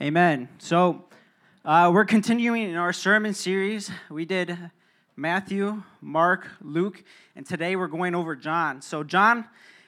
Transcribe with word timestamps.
Amen. 0.00 0.48
So, 0.58 1.04
uh, 1.64 1.88
we're 1.94 2.04
continuing 2.04 2.68
in 2.68 2.74
our 2.74 2.92
sermon 2.92 3.32
series. 3.32 3.92
We 4.10 4.24
did 4.24 4.58
Matthew, 5.14 5.84
Mark, 6.00 6.48
Luke, 6.60 7.04
and 7.36 7.46
today 7.46 7.76
we're 7.76 7.86
going 7.86 8.16
over 8.16 8.34
John. 8.34 8.82
So, 8.82 9.04
John 9.04 9.46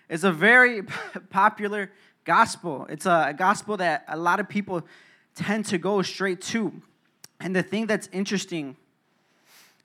is 0.08 0.22
a 0.22 0.30
very 0.30 0.82
popular 1.30 1.90
gospel. 2.22 2.86
It's 2.88 3.04
a 3.04 3.34
gospel 3.36 3.78
that 3.78 4.04
a 4.06 4.16
lot 4.16 4.38
of 4.38 4.48
people 4.48 4.86
tend 5.34 5.64
to 5.66 5.78
go 5.78 6.00
straight 6.02 6.40
to. 6.42 6.80
And 7.40 7.56
the 7.56 7.64
thing 7.64 7.88
that's 7.88 8.08
interesting 8.12 8.76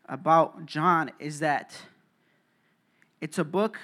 about 0.07 0.67
John 0.67 1.09
is 1.17 1.39
that 1.39 1.75
it's 3.21 3.39
a 3.39 3.43
book. 3.43 3.79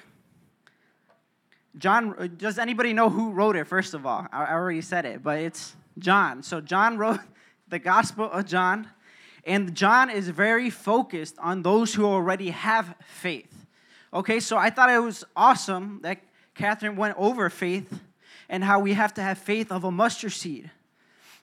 John, 1.80 2.36
does 2.38 2.60
anybody 2.60 2.94
know 2.94 3.10
who 3.10 3.32
wrote 3.32 3.56
it, 3.56 3.66
first 3.66 3.96
of 3.96 4.06
all? 4.06 4.28
I 4.32 4.54
already 4.54 4.82
said 4.82 5.04
it, 5.06 5.24
but 5.24 5.40
it's 5.40 5.76
John. 6.00 6.43
So 6.43 6.61
John 6.61 6.98
wrote 6.98 7.20
the 7.68 7.79
Gospel 7.79 8.29
of 8.32 8.46
John, 8.46 8.88
and 9.43 9.75
John 9.75 10.10
is 10.10 10.29
very 10.29 10.69
focused 10.69 11.36
on 11.39 11.64
those 11.64 11.93
who 11.93 12.05
already 12.05 12.50
have 12.50 12.96
faith. 13.05 13.65
Okay, 14.14 14.39
so 14.39 14.57
I 14.57 14.69
thought 14.69 14.89
it 14.89 15.00
was 15.00 15.24
awesome 15.36 16.00
that 16.04 16.19
Catherine 16.55 16.96
went 16.96 17.18
over 17.18 17.50
faith 17.50 18.02
and 18.50 18.64
how 18.64 18.79
we 18.79 18.93
have 18.93 19.14
to 19.15 19.21
have 19.21 19.38
faith 19.38 19.71
of 19.71 19.83
a 19.83 19.91
mustard 19.91 20.32
seed. 20.32 20.71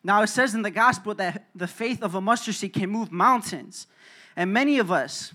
Now, 0.03 0.23
it 0.23 0.27
says 0.27 0.55
in 0.55 0.63
the 0.63 0.71
gospel 0.71 1.15
that 1.15 1.47
the 1.55 1.67
faith 1.67 2.03
of 2.03 2.15
a 2.15 2.21
mustard 2.21 2.55
seed 2.55 2.73
can 2.75 2.91
move 2.91 3.11
mountains. 3.11 3.87
And 4.37 4.53
many 4.53 4.79
of 4.79 4.91
us 4.91 5.33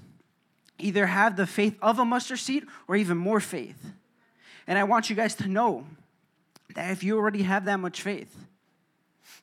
either 0.78 1.08
have 1.08 1.36
the 1.36 1.48
faith 1.48 1.78
of 1.82 1.98
a 2.00 2.06
mustard 2.06 2.40
seed 2.40 2.66
or 2.88 2.96
even 2.96 3.18
more 3.18 3.40
faith. 3.40 3.94
And 4.68 4.78
I 4.78 4.84
want 4.84 5.10
you 5.10 5.16
guys 5.16 5.36
to 5.36 5.48
know 5.48 5.86
that 6.76 6.92
if 6.92 7.04
you 7.04 7.18
already 7.18 7.44
have 7.44 7.66
that 7.66 7.80
much 7.80 8.02
faith, 8.02 8.36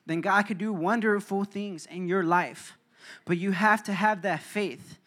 then 0.05 0.21
God 0.21 0.43
could 0.43 0.57
do 0.57 0.73
wonderful 0.73 1.43
things 1.43 1.85
in 1.85 2.07
your 2.07 2.23
life. 2.23 2.77
But 3.25 3.37
you 3.37 3.51
have 3.51 3.83
to 3.83 3.93
have 3.93 4.21
that 4.23 4.41
faith. 4.41 4.97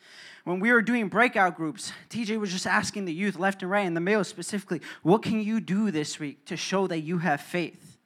When 0.44 0.58
we 0.58 0.72
were 0.72 0.82
doing 0.82 1.08
breakout 1.08 1.56
groups, 1.56 1.92
TJ 2.08 2.38
was 2.40 2.50
just 2.50 2.66
asking 2.66 3.04
the 3.04 3.12
youth 3.12 3.38
left 3.38 3.62
and 3.62 3.70
right, 3.70 3.86
and 3.86 3.96
the 3.96 4.00
males 4.00 4.28
specifically, 4.28 4.80
what 5.02 5.22
can 5.22 5.40
you 5.40 5.60
do 5.60 5.90
this 5.90 6.18
week 6.18 6.44
to 6.46 6.56
show 6.56 6.86
that 6.86 7.00
you 7.00 7.18
have 7.18 7.40
faith? 7.40 7.98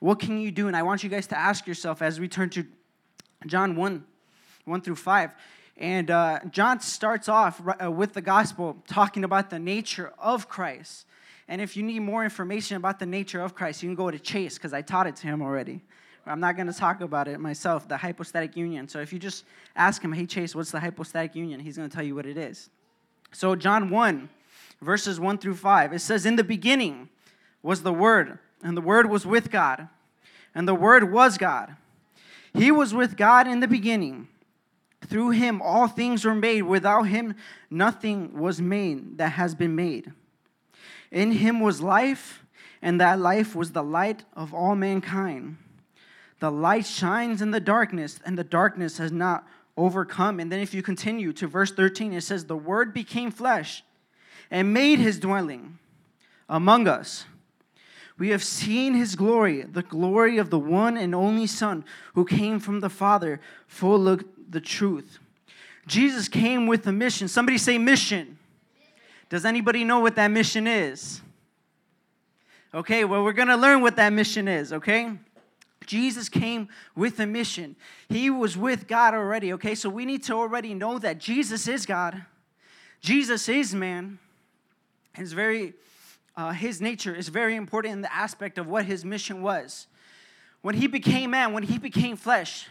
What 0.00 0.18
can 0.18 0.38
you 0.38 0.50
do? 0.50 0.66
And 0.66 0.76
I 0.76 0.82
want 0.82 1.02
you 1.02 1.08
guys 1.08 1.26
to 1.28 1.38
ask 1.38 1.66
yourself 1.66 2.02
as 2.02 2.20
we 2.20 2.28
turn 2.28 2.50
to 2.50 2.66
John 3.46 3.76
1 3.76 4.04
1 4.64 4.80
through 4.80 4.96
5. 4.96 5.30
And 5.76 6.10
uh, 6.10 6.40
John 6.50 6.80
starts 6.80 7.28
off 7.28 7.62
uh, 7.82 7.90
with 7.90 8.14
the 8.14 8.20
gospel 8.20 8.82
talking 8.88 9.24
about 9.24 9.50
the 9.50 9.58
nature 9.58 10.12
of 10.18 10.48
Christ. 10.48 11.06
And 11.48 11.60
if 11.60 11.76
you 11.76 11.82
need 11.82 12.00
more 12.00 12.24
information 12.24 12.76
about 12.76 12.98
the 12.98 13.06
nature 13.06 13.40
of 13.40 13.54
Christ, 13.54 13.82
you 13.82 13.88
can 13.88 13.94
go 13.94 14.10
to 14.10 14.18
Chase 14.18 14.54
because 14.54 14.72
I 14.72 14.82
taught 14.82 15.06
it 15.06 15.16
to 15.16 15.26
him 15.26 15.42
already. 15.42 15.80
I'm 16.28 16.40
not 16.40 16.56
going 16.56 16.66
to 16.66 16.72
talk 16.72 17.00
about 17.02 17.28
it 17.28 17.38
myself, 17.38 17.86
the 17.86 17.96
hypostatic 17.96 18.56
union. 18.56 18.88
So 18.88 18.98
if 18.98 19.12
you 19.12 19.18
just 19.18 19.44
ask 19.76 20.02
him, 20.02 20.12
hey, 20.12 20.26
Chase, 20.26 20.56
what's 20.56 20.72
the 20.72 20.80
hypostatic 20.80 21.36
union? 21.36 21.60
He's 21.60 21.76
going 21.76 21.88
to 21.88 21.94
tell 21.94 22.04
you 22.04 22.16
what 22.16 22.26
it 22.26 22.36
is. 22.36 22.68
So, 23.32 23.54
John 23.54 23.90
1, 23.90 24.28
verses 24.80 25.20
1 25.20 25.38
through 25.38 25.56
5, 25.56 25.92
it 25.92 25.98
says, 26.00 26.26
In 26.26 26.36
the 26.36 26.44
beginning 26.44 27.08
was 27.62 27.82
the 27.82 27.92
Word, 27.92 28.38
and 28.62 28.76
the 28.76 28.80
Word 28.80 29.10
was 29.10 29.26
with 29.26 29.50
God, 29.50 29.88
and 30.54 30.66
the 30.66 30.74
Word 30.74 31.12
was 31.12 31.38
God. 31.38 31.76
He 32.54 32.70
was 32.70 32.94
with 32.94 33.16
God 33.16 33.46
in 33.46 33.60
the 33.60 33.68
beginning. 33.68 34.28
Through 35.06 35.30
him 35.30 35.60
all 35.62 35.86
things 35.86 36.24
were 36.24 36.34
made. 36.34 36.62
Without 36.62 37.02
him 37.02 37.34
nothing 37.70 38.38
was 38.38 38.60
made 38.60 39.18
that 39.18 39.32
has 39.32 39.54
been 39.54 39.76
made. 39.76 40.12
In 41.10 41.32
him 41.32 41.60
was 41.60 41.80
life, 41.80 42.42
and 42.82 43.00
that 43.00 43.18
life 43.18 43.54
was 43.54 43.72
the 43.72 43.82
light 43.82 44.24
of 44.34 44.52
all 44.52 44.74
mankind. 44.74 45.56
The 46.40 46.50
light 46.50 46.86
shines 46.86 47.40
in 47.40 47.50
the 47.50 47.60
darkness, 47.60 48.20
and 48.24 48.36
the 48.36 48.44
darkness 48.44 48.98
has 48.98 49.10
not 49.10 49.46
overcome. 49.76 50.40
And 50.40 50.50
then, 50.50 50.60
if 50.60 50.74
you 50.74 50.82
continue 50.82 51.32
to 51.34 51.46
verse 51.46 51.72
13, 51.72 52.12
it 52.12 52.22
says, 52.22 52.44
The 52.44 52.56
Word 52.56 52.92
became 52.92 53.30
flesh 53.30 53.82
and 54.50 54.72
made 54.72 54.98
his 54.98 55.18
dwelling 55.18 55.78
among 56.48 56.88
us. 56.88 57.24
We 58.18 58.30
have 58.30 58.42
seen 58.42 58.94
his 58.94 59.14
glory, 59.14 59.62
the 59.62 59.82
glory 59.82 60.38
of 60.38 60.50
the 60.50 60.58
one 60.58 60.96
and 60.96 61.14
only 61.14 61.46
Son 61.46 61.84
who 62.14 62.24
came 62.24 62.58
from 62.60 62.80
the 62.80 62.88
Father, 62.88 63.40
full 63.66 64.08
of 64.08 64.24
the 64.48 64.60
truth. 64.60 65.18
Jesus 65.86 66.28
came 66.28 66.66
with 66.66 66.86
a 66.86 66.92
mission. 66.92 67.28
Somebody 67.28 67.58
say 67.58 67.78
mission. 67.78 68.38
Does 69.28 69.44
anybody 69.44 69.84
know 69.84 70.00
what 70.00 70.16
that 70.16 70.28
mission 70.28 70.66
is? 70.66 71.20
Okay, 72.72 73.04
well, 73.04 73.24
we're 73.24 73.32
going 73.32 73.48
to 73.48 73.56
learn 73.56 73.80
what 73.80 73.96
that 73.96 74.12
mission 74.12 74.48
is, 74.48 74.72
okay? 74.72 75.12
Jesus 75.86 76.28
came 76.28 76.68
with 76.94 77.18
a 77.20 77.26
mission. 77.26 77.76
He 78.08 78.28
was 78.28 78.56
with 78.56 78.86
God 78.86 79.14
already, 79.14 79.52
okay? 79.54 79.74
So 79.74 79.88
we 79.88 80.04
need 80.04 80.22
to 80.24 80.34
already 80.34 80.74
know 80.74 80.98
that 80.98 81.18
Jesus 81.18 81.68
is 81.68 81.86
God. 81.86 82.24
Jesus 83.00 83.48
is 83.48 83.74
man. 83.74 84.18
His 85.14 85.32
very 85.32 85.74
uh, 86.36 86.52
his 86.52 86.80
nature 86.82 87.14
is 87.14 87.28
very 87.28 87.56
important 87.56 87.92
in 87.92 88.02
the 88.02 88.14
aspect 88.14 88.58
of 88.58 88.66
what 88.66 88.84
his 88.84 89.04
mission 89.04 89.40
was. 89.40 89.86
When 90.60 90.74
he 90.74 90.86
became 90.86 91.30
man, 91.30 91.52
when 91.52 91.62
he 91.62 91.78
became 91.78 92.16
flesh, 92.16 92.68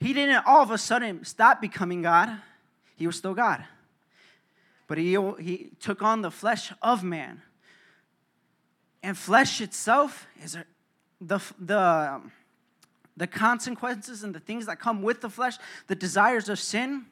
he 0.00 0.12
didn't 0.12 0.44
all 0.46 0.62
of 0.62 0.70
a 0.70 0.78
sudden 0.78 1.24
stop 1.24 1.60
becoming 1.60 2.02
God. 2.02 2.40
He 2.96 3.06
was 3.06 3.16
still 3.16 3.34
God. 3.34 3.64
But 4.86 4.98
he, 4.98 5.18
he 5.40 5.70
took 5.80 6.02
on 6.02 6.22
the 6.22 6.30
flesh 6.30 6.72
of 6.82 7.02
man. 7.02 7.42
And 9.02 9.16
flesh 9.16 9.60
itself 9.60 10.26
is 10.42 10.56
the, 11.20 11.40
the, 11.58 11.78
um, 11.78 12.32
the 13.16 13.26
consequences 13.26 14.24
and 14.24 14.34
the 14.34 14.40
things 14.40 14.66
that 14.66 14.78
come 14.78 15.02
with 15.02 15.20
the 15.20 15.30
flesh, 15.30 15.56
the 15.86 15.94
desires 15.94 16.48
of 16.48 16.58
sin. 16.58 17.06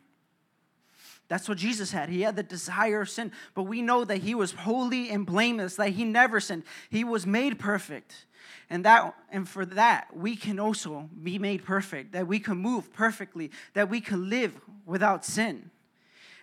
That's 1.28 1.48
what 1.48 1.58
Jesus 1.58 1.92
had. 1.92 2.08
He 2.08 2.22
had 2.22 2.36
the 2.36 2.42
desire 2.42 3.02
of 3.02 3.08
sin, 3.08 3.32
but 3.54 3.62
we 3.62 3.80
know 3.80 4.04
that 4.04 4.18
he 4.18 4.34
was 4.34 4.52
holy 4.52 5.10
and 5.10 5.24
blameless, 5.24 5.76
that 5.76 5.90
he 5.90 6.04
never 6.04 6.40
sinned. 6.40 6.64
He 6.90 7.04
was 7.04 7.26
made 7.26 7.58
perfect. 7.58 8.26
And 8.68 8.84
that 8.84 9.14
and 9.30 9.48
for 9.48 9.64
that 9.66 10.14
we 10.16 10.36
can 10.36 10.58
also 10.58 11.08
be 11.22 11.38
made 11.38 11.64
perfect, 11.64 12.12
that 12.12 12.26
we 12.26 12.38
can 12.38 12.58
move 12.58 12.92
perfectly, 12.92 13.50
that 13.74 13.88
we 13.88 14.00
can 14.00 14.28
live 14.28 14.58
without 14.84 15.24
sin. 15.24 15.70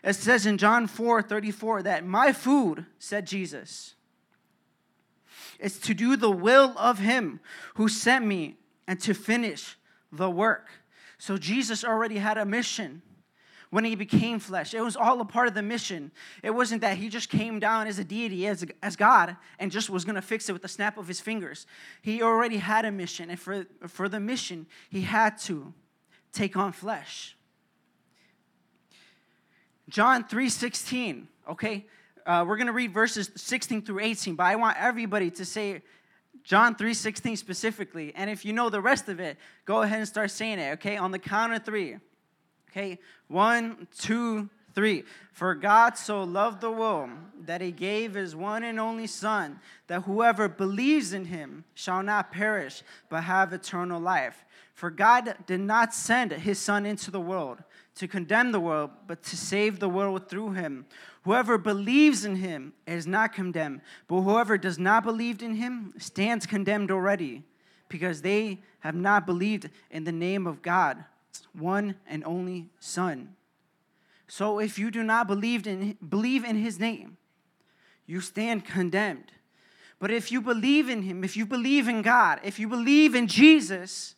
It 0.04 0.14
says 0.14 0.46
in 0.46 0.58
John 0.58 0.88
4 0.88 1.22
34 1.22 1.84
that 1.84 2.06
my 2.06 2.32
food, 2.32 2.86
said 3.00 3.28
Jesus, 3.28 3.96
is 5.60 5.78
to 5.80 5.94
do 5.94 6.16
the 6.16 6.32
will 6.32 6.74
of 6.78 7.00
him 7.00 7.40
who 7.76 7.90
sent 7.90 8.26
me 8.26 8.58
and 8.88 9.00
to 9.02 9.14
finish 9.14 9.78
the 10.12 10.30
work. 10.30 10.70
So 11.18 11.38
Jesus 11.38 11.84
already 11.84 12.18
had 12.18 12.38
a 12.38 12.46
mission 12.46 13.02
when 13.70 13.84
he 13.84 13.96
became 13.96 14.40
flesh. 14.40 14.74
It 14.74 14.82
was 14.82 14.96
all 14.96 15.22
a 15.22 15.26
part 15.26 15.48
of 15.48 15.54
the 15.54 15.62
mission. 15.62 16.12
It 16.42 16.52
wasn't 16.52 16.82
that 16.82 16.98
he 16.98 17.09
just 17.09 17.30
came 17.30 17.59
down 17.59 17.88
as 17.88 18.00
a 18.00 18.04
deity, 18.04 18.48
as, 18.48 18.66
as 18.82 18.96
God, 18.96 19.38
and 19.59 19.72
just 19.72 19.90
was 19.90 20.06
going 20.06 20.16
to 20.16 20.22
fix 20.22 20.50
it 20.50 20.54
with 20.54 20.62
the 20.62 20.68
snap 20.68 20.98
of 20.98 21.08
his 21.08 21.20
fingers. 21.20 21.68
He 22.02 22.24
already 22.24 22.58
had 22.58 22.86
a 22.86 22.92
mission, 22.92 23.30
and 23.30 23.40
for, 23.40 23.66
for 23.88 24.09
the 24.09 24.20
mission, 24.20 24.66
he 24.90 25.02
had 25.02 25.38
to 25.40 25.74
take 26.32 26.58
on 26.58 26.72
flesh. 26.72 27.36
John 29.90 30.24
3:16, 30.24 31.28
okay? 31.50 31.86
Uh, 32.26 32.46
we're 32.48 32.58
going 32.58 32.68
to 32.68 32.74
read 32.74 32.94
verses 32.94 33.32
16 33.36 33.82
through 33.82 34.00
18, 34.00 34.36
but 34.36 34.46
I 34.46 34.56
want 34.56 34.78
everybody 34.80 35.32
to 35.32 35.46
say 35.46 35.82
John 36.44 36.76
3:16 36.76 37.38
specifically. 37.38 38.14
And 38.16 38.30
if 38.30 38.46
you 38.46 38.54
know 38.54 38.70
the 38.70 38.82
rest 38.82 39.10
of 39.10 39.20
it, 39.20 39.38
go 39.66 39.82
ahead 39.82 40.00
and 40.00 40.08
start 40.08 40.32
saying 40.32 40.60
it, 40.60 40.74
okay? 40.74 40.98
On 40.98 41.12
the 41.12 41.20
count 41.20 41.54
of 41.54 41.66
3. 41.66 41.98
Okay? 42.70 43.00
One, 43.28 43.88
two, 43.98 44.50
three. 44.76 45.04
For 45.32 45.56
God 45.56 45.98
so 45.98 46.24
loved 46.24 46.62
the 46.62 46.72
world 46.72 47.10
that 47.46 47.62
he 47.62 47.72
gave 47.72 48.14
his 48.14 48.36
one 48.36 48.64
and 48.64 48.80
only 48.80 49.08
Son, 49.08 49.60
that 49.88 50.04
whoever 50.04 50.48
believes 50.48 51.14
in 51.14 51.26
him 51.26 51.64
shall 51.74 52.04
not 52.04 52.32
perish, 52.32 52.84
but 53.10 53.24
have 53.24 53.54
eternal 53.54 54.00
life. 54.00 54.46
For 54.79 54.90
God 54.90 55.35
did 55.46 55.59
not 55.59 55.93
send 55.93 56.31
his 56.31 56.58
Son 56.58 56.85
into 56.85 57.11
the 57.11 57.20
world 57.20 57.61
to 57.96 58.08
condemn 58.08 58.53
the 58.53 58.61
world, 58.61 58.91
but 59.08 59.22
to 59.23 59.35
save 59.35 59.78
the 59.78 59.90
world 59.90 60.29
through 60.29 60.53
him. 60.53 60.85
Whoever 61.26 61.58
believes 61.58 62.23
in 62.23 62.37
him 62.37 62.72
is 62.87 63.05
not 63.05 63.34
condemned, 63.34 63.81
but 64.08 64.22
whoever 64.22 64.58
does 64.58 64.79
not 64.79 65.03
believe 65.03 65.43
in 65.43 65.55
him 65.55 65.93
stands 65.97 66.46
condemned 66.46 66.91
already, 66.91 67.43
because 67.90 68.22
they 68.22 68.61
have 68.79 68.96
not 68.96 69.26
believed 69.26 69.70
in 69.91 70.05
the 70.05 70.14
name 70.14 70.47
of 70.47 70.61
God, 70.61 71.03
one 71.52 71.96
and 72.08 72.23
only 72.23 72.70
Son. 72.79 73.35
So 74.29 74.59
if 74.59 74.79
you 74.79 74.91
do 74.91 75.03
not 75.03 75.28
believe 75.28 75.67
in, 75.67 75.97
believe 76.08 76.46
in 76.46 76.55
his 76.55 76.79
name, 76.79 77.17
you 78.05 78.22
stand 78.22 78.64
condemned. 78.64 79.34
But 79.99 80.09
if 80.09 80.32
you 80.32 80.41
believe 80.41 80.87
in 80.87 81.02
him, 81.02 81.25
if 81.25 81.35
you 81.35 81.46
believe 81.46 81.90
in 81.90 82.02
God, 82.02 82.40
if 82.46 82.59
you 82.59 82.70
believe 82.70 83.14
in 83.14 83.28
Jesus, 83.28 84.16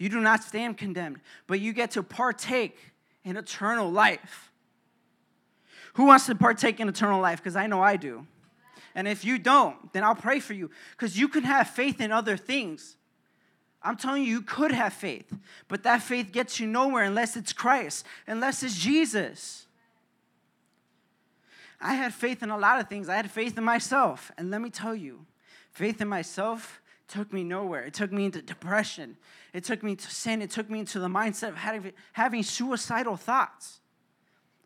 you 0.00 0.08
do 0.08 0.18
not 0.18 0.42
stand 0.42 0.78
condemned, 0.78 1.20
but 1.46 1.60
you 1.60 1.74
get 1.74 1.90
to 1.90 2.02
partake 2.02 2.78
in 3.22 3.36
eternal 3.36 3.92
life. 3.92 4.50
Who 5.94 6.06
wants 6.06 6.24
to 6.26 6.34
partake 6.34 6.80
in 6.80 6.88
eternal 6.88 7.20
life? 7.20 7.38
Because 7.38 7.54
I 7.54 7.66
know 7.66 7.82
I 7.82 7.98
do. 7.98 8.26
And 8.94 9.06
if 9.06 9.26
you 9.26 9.38
don't, 9.38 9.92
then 9.92 10.02
I'll 10.02 10.14
pray 10.14 10.40
for 10.40 10.54
you. 10.54 10.70
Because 10.92 11.18
you 11.18 11.28
can 11.28 11.44
have 11.44 11.68
faith 11.68 12.00
in 12.00 12.12
other 12.12 12.38
things, 12.38 12.96
I'm 13.82 13.98
telling 13.98 14.24
you, 14.24 14.30
you 14.30 14.42
could 14.42 14.72
have 14.72 14.94
faith, 14.94 15.30
but 15.68 15.82
that 15.82 16.00
faith 16.02 16.32
gets 16.32 16.58
you 16.58 16.66
nowhere 16.66 17.04
unless 17.04 17.36
it's 17.36 17.52
Christ, 17.52 18.06
unless 18.26 18.62
it's 18.62 18.78
Jesus. 18.78 19.66
I 21.78 21.92
had 21.92 22.14
faith 22.14 22.42
in 22.42 22.48
a 22.48 22.58
lot 22.58 22.80
of 22.80 22.88
things. 22.88 23.10
I 23.10 23.16
had 23.16 23.30
faith 23.30 23.58
in 23.58 23.64
myself. 23.64 24.32
And 24.38 24.50
let 24.50 24.62
me 24.62 24.70
tell 24.70 24.94
you, 24.94 25.26
faith 25.72 26.00
in 26.00 26.08
myself 26.08 26.79
took 27.10 27.32
me 27.32 27.44
nowhere. 27.44 27.84
It 27.84 27.92
took 27.92 28.12
me 28.12 28.24
into 28.24 28.40
depression. 28.40 29.16
It 29.52 29.64
took 29.64 29.82
me 29.82 29.96
to 29.96 30.10
sin. 30.10 30.40
It 30.40 30.50
took 30.50 30.70
me 30.70 30.78
into 30.78 30.98
the 30.98 31.08
mindset 31.08 31.48
of 31.50 31.56
having, 31.56 31.92
having 32.12 32.42
suicidal 32.42 33.16
thoughts. 33.16 33.80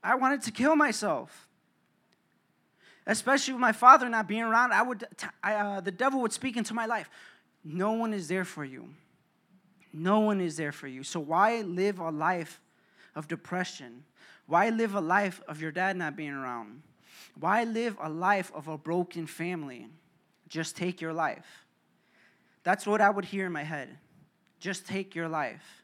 I 0.02 0.14
wanted 0.14 0.43
to 0.43 0.52
kill 0.52 0.76
myself. 0.76 1.49
Especially 3.06 3.55
with 3.55 3.61
my 3.61 3.73
father 3.73 4.08
not 4.08 4.29
being 4.29 4.43
around, 4.43 4.73
I 4.73 4.82
would, 4.82 5.05
I, 5.43 5.55
uh, 5.55 5.81
the 5.81 5.91
devil 5.91 6.20
would 6.20 6.32
speak 6.32 6.56
into 6.56 6.75
my 6.75 6.87
life. 6.87 7.11
No 7.64 7.93
one 7.93 8.14
is 8.14 8.29
there 8.29 8.44
for 8.44 8.64
you. 8.64 8.91
No 9.93 10.20
one 10.20 10.41
is 10.41 10.56
there 10.56 10.73
for 10.73 10.87
you. 10.87 11.02
So 11.02 11.20
why 11.20 11.62
live 11.62 11.99
a 11.99 12.11
life 12.11 12.61
of 13.14 13.29
depression? 13.29 14.05
Why 14.46 14.70
live 14.70 14.94
a 14.94 15.00
life 15.00 15.41
of 15.49 15.61
your 15.61 15.73
dad 15.73 15.96
not 15.96 16.17
being 16.17 16.32
around? 16.32 16.82
Why 17.38 17.64
live 17.64 17.96
a 18.00 18.08
life 18.08 18.52
of 18.55 18.69
a 18.69 18.76
broken 18.76 19.26
family? 19.26 19.88
Just 20.49 20.76
take 20.76 21.00
your 21.00 21.12
life. 21.12 21.64
That's 22.65 22.87
what 22.87 23.01
I 23.01 23.11
would 23.11 23.27
hear 23.27 23.47
in 23.47 23.53
my 23.53 23.63
head. 23.63 23.89
Just 24.59 24.87
take 24.87 25.15
your 25.15 25.29
life. 25.29 25.83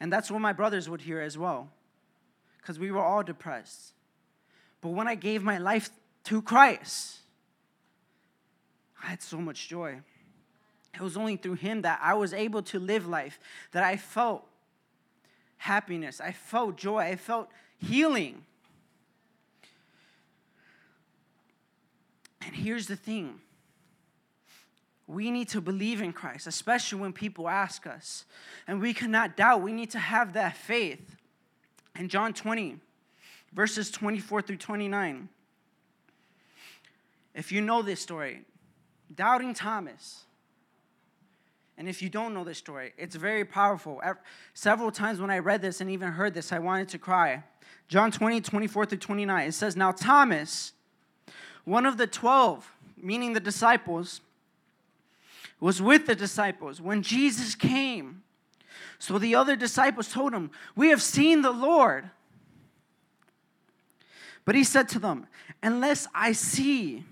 And 0.00 0.12
that's 0.12 0.30
what 0.30 0.40
my 0.40 0.54
brothers 0.54 0.88
would 0.88 1.02
hear 1.02 1.20
as 1.20 1.36
well, 1.36 1.68
because 2.58 2.78
we 2.78 2.90
were 2.90 3.02
all 3.02 3.22
depressed. 3.22 3.92
But 4.80 4.88
when 4.88 5.06
I 5.06 5.14
gave 5.14 5.42
my 5.42 5.58
life 5.58 5.90
to 6.24 6.40
Christ, 6.40 7.18
I 9.02 9.08
had 9.08 9.22
so 9.22 9.36
much 9.38 9.68
joy. 9.68 10.00
It 10.94 11.00
was 11.00 11.18
only 11.18 11.36
through 11.36 11.54
him 11.54 11.82
that 11.82 12.00
I 12.02 12.14
was 12.14 12.32
able 12.32 12.62
to 12.62 12.78
live 12.78 13.06
life, 13.06 13.38
that 13.72 13.84
I 13.84 13.98
felt 13.98 14.46
happiness, 15.58 16.20
I 16.20 16.32
felt 16.32 16.78
joy, 16.78 17.00
I 17.00 17.16
felt 17.16 17.50
healing. 17.76 18.42
And 22.40 22.54
here's 22.54 22.86
the 22.86 22.96
thing 22.96 23.40
we 25.10 25.30
need 25.32 25.48
to 25.48 25.60
believe 25.60 26.00
in 26.00 26.12
Christ, 26.12 26.46
especially 26.46 27.00
when 27.00 27.12
people 27.12 27.48
ask 27.48 27.86
us. 27.86 28.24
And 28.68 28.80
we 28.80 28.94
cannot 28.94 29.36
doubt, 29.36 29.60
we 29.60 29.72
need 29.72 29.90
to 29.90 29.98
have 29.98 30.34
that 30.34 30.56
faith. 30.56 31.16
In 31.98 32.08
John 32.08 32.32
20, 32.32 32.78
verses 33.52 33.90
24 33.90 34.42
through 34.42 34.58
29, 34.58 35.28
if 37.34 37.50
you 37.50 37.60
know 37.60 37.82
this 37.82 38.00
story, 38.00 38.42
doubting 39.12 39.52
Thomas, 39.52 40.24
and 41.76 41.88
if 41.88 42.02
you 42.02 42.08
don't 42.08 42.32
know 42.32 42.44
this 42.44 42.58
story, 42.58 42.92
it's 42.96 43.16
very 43.16 43.44
powerful. 43.44 44.00
Several 44.54 44.92
times 44.92 45.20
when 45.20 45.30
I 45.30 45.38
read 45.38 45.60
this 45.60 45.80
and 45.80 45.90
even 45.90 46.12
heard 46.12 46.34
this, 46.34 46.52
I 46.52 46.60
wanted 46.60 46.88
to 46.90 46.98
cry. 46.98 47.42
John 47.88 48.12
20, 48.12 48.40
24 48.42 48.86
through 48.86 48.98
29, 48.98 49.48
it 49.48 49.52
says, 49.52 49.76
Now 49.76 49.90
Thomas, 49.90 50.72
one 51.64 51.86
of 51.86 51.96
the 51.96 52.06
12, 52.06 52.70
meaning 52.96 53.32
the 53.32 53.40
disciples, 53.40 54.20
was 55.60 55.80
with 55.82 56.06
the 56.06 56.14
disciples 56.14 56.80
when 56.80 57.02
Jesus 57.02 57.54
came. 57.54 58.22
So 58.98 59.18
the 59.18 59.34
other 59.34 59.56
disciples 59.56 60.12
told 60.12 60.32
him, 60.32 60.50
We 60.74 60.88
have 60.88 61.02
seen 61.02 61.42
the 61.42 61.52
Lord. 61.52 62.10
But 64.44 64.54
he 64.54 64.64
said 64.64 64.88
to 64.90 64.98
them, 64.98 65.26
Unless 65.62 66.06
I 66.14 66.32
see 66.32 67.04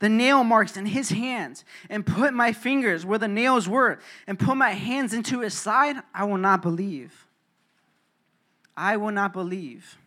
the 0.00 0.08
nail 0.08 0.44
marks 0.44 0.76
in 0.76 0.86
his 0.86 1.10
hands 1.10 1.64
and 1.88 2.04
put 2.04 2.34
my 2.34 2.52
fingers 2.52 3.06
where 3.06 3.18
the 3.18 3.28
nails 3.28 3.68
were 3.68 4.00
and 4.26 4.38
put 4.38 4.56
my 4.56 4.72
hands 4.72 5.14
into 5.14 5.40
his 5.40 5.54
side, 5.54 5.96
I 6.12 6.24
will 6.24 6.36
not 6.36 6.62
believe. 6.62 7.26
I 8.76 8.96
will 8.96 9.12
not 9.12 9.32
believe. 9.32 9.98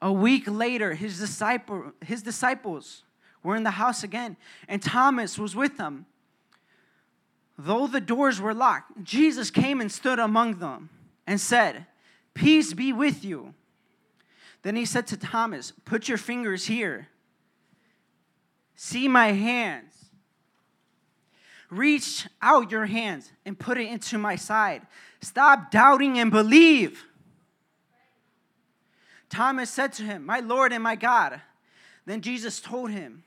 A 0.00 0.12
week 0.12 0.44
later, 0.46 0.94
his, 0.94 1.18
disciple, 1.18 1.92
his 2.04 2.22
disciples 2.22 3.02
were 3.48 3.56
in 3.56 3.64
the 3.64 3.72
house 3.72 4.04
again, 4.04 4.36
and 4.68 4.82
Thomas 4.82 5.38
was 5.38 5.56
with 5.56 5.76
them. 5.76 6.06
Though 7.56 7.86
the 7.86 8.00
doors 8.00 8.40
were 8.40 8.54
locked, 8.54 9.02
Jesus 9.02 9.50
came 9.50 9.80
and 9.80 9.90
stood 9.90 10.18
among 10.18 10.58
them 10.58 10.90
and 11.26 11.40
said, 11.40 11.86
Peace 12.34 12.72
be 12.72 12.92
with 12.92 13.24
you. 13.24 13.54
Then 14.62 14.76
he 14.76 14.84
said 14.84 15.06
to 15.08 15.16
Thomas, 15.16 15.72
Put 15.84 16.08
your 16.08 16.18
fingers 16.18 16.66
here 16.66 17.08
See 18.80 19.08
my 19.08 19.32
hands. 19.32 19.92
Reach 21.68 22.28
out 22.40 22.70
your 22.70 22.86
hands 22.86 23.32
and 23.44 23.58
put 23.58 23.76
it 23.76 23.88
into 23.88 24.18
my 24.18 24.36
side. 24.36 24.82
Stop 25.20 25.72
doubting 25.72 26.16
and 26.20 26.30
believe. 26.30 27.04
Thomas 29.28 29.68
said 29.68 29.92
to 29.94 30.04
him, 30.04 30.24
My 30.24 30.38
Lord 30.38 30.72
and 30.72 30.82
my 30.82 30.94
God. 30.94 31.40
Then 32.06 32.20
Jesus 32.20 32.60
told 32.60 32.92
him, 32.92 33.24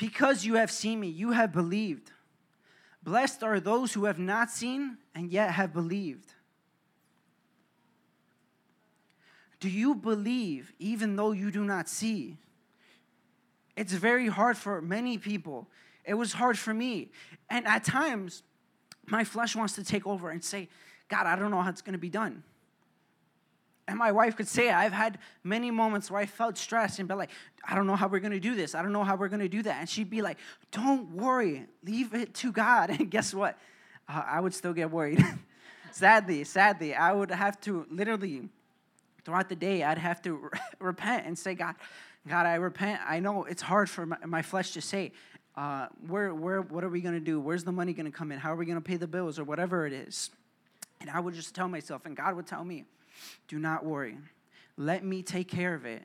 Because 0.00 0.46
you 0.46 0.54
have 0.54 0.70
seen 0.70 0.98
me, 0.98 1.08
you 1.08 1.32
have 1.32 1.52
believed. 1.52 2.10
Blessed 3.02 3.42
are 3.42 3.60
those 3.60 3.92
who 3.92 4.06
have 4.06 4.18
not 4.18 4.50
seen 4.50 4.96
and 5.14 5.30
yet 5.30 5.50
have 5.50 5.74
believed. 5.74 6.32
Do 9.60 9.68
you 9.68 9.94
believe 9.94 10.72
even 10.78 11.16
though 11.16 11.32
you 11.32 11.50
do 11.50 11.66
not 11.66 11.86
see? 11.86 12.38
It's 13.76 13.92
very 13.92 14.28
hard 14.28 14.56
for 14.56 14.80
many 14.80 15.18
people. 15.18 15.68
It 16.06 16.14
was 16.14 16.32
hard 16.32 16.58
for 16.58 16.72
me. 16.72 17.10
And 17.50 17.66
at 17.66 17.84
times, 17.84 18.42
my 19.06 19.22
flesh 19.22 19.54
wants 19.54 19.74
to 19.74 19.84
take 19.84 20.06
over 20.06 20.30
and 20.30 20.42
say, 20.42 20.70
God, 21.08 21.26
I 21.26 21.36
don't 21.36 21.50
know 21.50 21.60
how 21.60 21.68
it's 21.68 21.82
going 21.82 21.92
to 21.92 21.98
be 21.98 22.08
done. 22.08 22.42
And 23.90 23.98
my 23.98 24.12
wife 24.12 24.36
could 24.36 24.46
say, 24.46 24.70
I've 24.70 24.92
had 24.92 25.18
many 25.42 25.72
moments 25.72 26.12
where 26.12 26.20
I 26.20 26.26
felt 26.26 26.56
stressed 26.56 27.00
and 27.00 27.08
be 27.08 27.14
like, 27.16 27.30
I 27.68 27.74
don't 27.74 27.88
know 27.88 27.96
how 27.96 28.06
we're 28.06 28.20
going 28.20 28.32
to 28.32 28.38
do 28.38 28.54
this. 28.54 28.76
I 28.76 28.82
don't 28.82 28.92
know 28.92 29.02
how 29.02 29.16
we're 29.16 29.26
going 29.28 29.40
to 29.40 29.48
do 29.48 29.64
that. 29.64 29.80
And 29.80 29.88
she'd 29.88 30.08
be 30.08 30.22
like, 30.22 30.38
Don't 30.70 31.10
worry, 31.10 31.66
leave 31.84 32.14
it 32.14 32.32
to 32.34 32.52
God. 32.52 32.90
And 33.00 33.10
guess 33.10 33.34
what? 33.34 33.58
Uh, 34.08 34.22
I 34.24 34.38
would 34.38 34.54
still 34.54 34.72
get 34.72 34.92
worried. 34.92 35.24
sadly, 35.90 36.44
sadly, 36.44 36.94
I 36.94 37.12
would 37.12 37.32
have 37.32 37.60
to 37.62 37.84
literally, 37.90 38.48
throughout 39.24 39.48
the 39.48 39.56
day, 39.56 39.82
I'd 39.82 39.98
have 39.98 40.22
to 40.22 40.50
repent 40.78 41.26
and 41.26 41.36
say, 41.36 41.54
God, 41.54 41.74
God, 42.28 42.46
I 42.46 42.54
repent. 42.54 43.00
I 43.04 43.18
know 43.18 43.42
it's 43.42 43.62
hard 43.62 43.90
for 43.90 44.06
my, 44.06 44.18
my 44.24 44.42
flesh 44.42 44.70
to 44.74 44.80
say, 44.80 45.10
uh, 45.56 45.88
where, 46.06 46.32
where, 46.32 46.62
what 46.62 46.84
are 46.84 46.88
we 46.88 47.00
going 47.00 47.16
to 47.16 47.20
do? 47.20 47.40
Where's 47.40 47.64
the 47.64 47.72
money 47.72 47.92
going 47.92 48.06
to 48.06 48.16
come 48.16 48.30
in? 48.30 48.38
How 48.38 48.52
are 48.52 48.56
we 48.56 48.66
going 48.66 48.78
to 48.78 48.88
pay 48.88 48.98
the 48.98 49.08
bills 49.08 49.36
or 49.36 49.42
whatever 49.42 49.84
it 49.84 49.92
is? 49.92 50.30
And 51.00 51.10
I 51.10 51.18
would 51.18 51.34
just 51.34 51.56
tell 51.56 51.66
myself, 51.66 52.06
and 52.06 52.16
God 52.16 52.36
would 52.36 52.46
tell 52.46 52.62
me, 52.62 52.84
do 53.48 53.58
not 53.58 53.84
worry. 53.84 54.16
Let 54.76 55.04
me 55.04 55.22
take 55.22 55.48
care 55.48 55.74
of 55.74 55.84
it. 55.84 56.04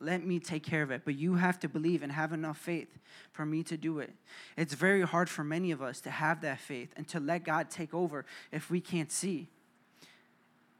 Let 0.00 0.24
me 0.24 0.38
take 0.38 0.62
care 0.62 0.82
of 0.82 0.90
it. 0.90 1.02
But 1.04 1.14
you 1.16 1.34
have 1.34 1.58
to 1.60 1.68
believe 1.68 2.02
and 2.02 2.12
have 2.12 2.32
enough 2.32 2.58
faith 2.58 2.98
for 3.32 3.46
me 3.46 3.62
to 3.64 3.76
do 3.76 3.98
it. 3.98 4.12
It's 4.56 4.74
very 4.74 5.02
hard 5.02 5.28
for 5.30 5.44
many 5.44 5.70
of 5.70 5.80
us 5.80 6.00
to 6.02 6.10
have 6.10 6.42
that 6.42 6.60
faith 6.60 6.92
and 6.96 7.08
to 7.08 7.20
let 7.20 7.44
God 7.44 7.70
take 7.70 7.94
over 7.94 8.24
if 8.52 8.70
we 8.70 8.80
can't 8.80 9.10
see. 9.10 9.48